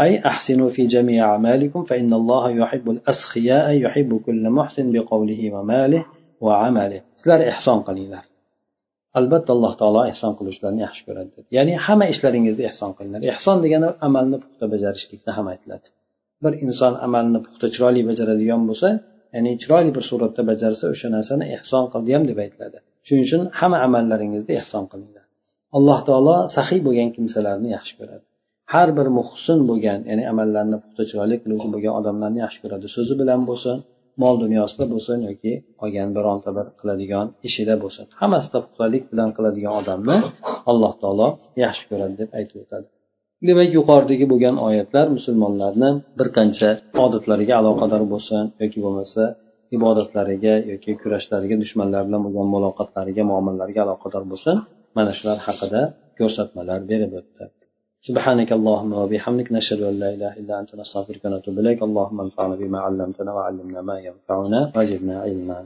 أي 0.01 0.11
أحسنوا 0.32 0.69
في 0.69 0.88
جميع 0.95 1.19
أعمالكم 1.32 1.84
فإن 1.84 2.13
الله 2.13 2.43
يحب 2.61 2.89
الأسخياء 2.95 3.67
يحب 3.86 4.21
كل 4.25 4.43
محسن 4.49 4.86
بقوله 4.91 5.41
وماله 5.53 6.03
وعمله 6.45 7.01
sizlar 7.19 7.39
ehson 7.51 7.80
qilinglar 7.88 8.23
albatta 9.19 9.49
alloh 9.55 9.73
taolo 9.82 10.01
ehson 10.11 10.32
qiluvchilarni 10.39 10.82
yaxshi 10.88 11.01
ko'radi 11.07 11.30
ya'ni 11.57 11.73
hamma 11.86 12.05
ishlaringizda 12.13 12.63
ehson 12.71 12.91
qilinglar 12.97 13.21
ehson 13.34 13.57
degani 13.65 13.88
amalni 14.07 14.38
puxta 14.43 14.65
bajarishlikda 14.73 15.32
ham 15.38 15.45
aytiladi 15.53 15.88
bir 16.43 16.53
inson 16.65 16.93
amalni 17.07 17.39
puxta 17.45 17.67
chiroyli 17.73 18.01
bajaradigan 18.09 18.61
bo'lsa 18.69 18.89
ya'ni 19.35 19.53
chiroyli 19.62 19.91
bir 19.97 20.05
suratda 20.11 20.43
bajarsa 20.51 20.85
o'sha 20.95 21.09
narsani 21.16 21.45
ehson 21.57 21.85
qildi 21.93 22.11
ham 22.16 22.24
deb 22.30 22.39
aytiladi. 22.45 22.78
Shuning 23.07 23.24
uchun 23.28 23.43
hamma 23.59 23.78
amallaringizda 23.87 24.53
ehson 24.61 24.85
qilinglar. 24.93 25.24
Alloh 25.76 25.99
taolo 26.09 26.37
sahiy 26.57 26.80
bo'lgan 26.87 27.09
kimsalarni 27.16 27.68
yaxshi 27.76 27.95
ko'radi. 28.01 28.24
Har 28.72 28.89
bir 28.99 29.09
muhsin 29.18 29.59
bo'lgan 29.70 30.01
ya'ni 30.11 30.24
amallarni 30.32 30.76
puxta 30.82 31.03
chiroyli 31.11 31.37
qiluvchi 31.43 31.68
bo'lgan 31.74 31.95
odamlarni 32.01 32.39
yaxshi 32.45 32.61
ko'radi. 32.64 32.87
So'zi 32.97 33.14
bilan 33.20 33.41
bo'lsin 33.51 33.76
mol 34.22 34.35
dunyosida 34.45 34.85
bo'lsin 34.93 35.18
yoki 35.28 35.53
qolgan 35.80 36.09
bironta 36.16 36.51
bir 36.57 36.66
qiladigan 36.80 37.26
ishida 37.49 37.74
bo'lsin. 37.82 38.05
Hammasida 38.20 38.59
puxtalik 38.64 39.05
bilan 39.12 39.30
qiladigan 39.37 39.72
odamni 39.80 40.16
alloh 40.70 40.93
taolo 41.03 41.28
yaxshi 41.64 41.85
ko'radi 41.91 42.14
deb 42.22 42.30
aytib 42.39 42.59
o'tadi. 42.64 42.87
demak 43.47 43.69
yuqoridagi 43.77 44.25
bo'lgan 44.32 44.55
oyatlar 44.67 45.05
musulmonlarni 45.17 45.89
bir 46.19 46.27
qancha 46.38 46.69
odatlariga 47.05 47.53
aloqador 47.61 48.03
bo'lsin 48.13 48.43
yoki 48.61 48.80
bo'lmasa 48.86 49.23
ibodatlariga 49.77 50.53
yoki 50.71 50.91
kurashlariga 51.01 51.55
dushmanlar 51.63 52.01
bilan 52.07 52.21
bo'lgan 52.25 52.47
muloqotlariga 52.55 53.23
muomalalariga 53.32 53.82
aloqador 53.88 54.23
bo'lsin 54.32 54.55
mana 54.97 55.11
shular 55.17 55.38
haqida 55.47 55.82
ko'rsatmalar 56.19 56.80
berib 56.91 57.13
o'tdi 57.21 57.45
سبحانك 58.07 58.49
اللهم 58.57 58.91
وبحمدك 59.01 59.47
نشهد 59.57 59.82
أن 59.89 59.95
لا 60.03 60.09
إله 60.15 60.32
إلا 60.41 60.53
أنت 60.61 60.71
نستغفرك 60.80 61.21
ونتوب 61.25 61.55
إليك 61.61 61.80
اللهم 61.88 62.17
انفعنا 62.25 62.55
بما 62.61 62.80
علمتنا 62.86 63.32
وعلمنا 63.38 63.82
ما 63.89 63.97
ينفعنا 64.07 64.59
وزدنا 64.75 65.15
علما 65.25 65.59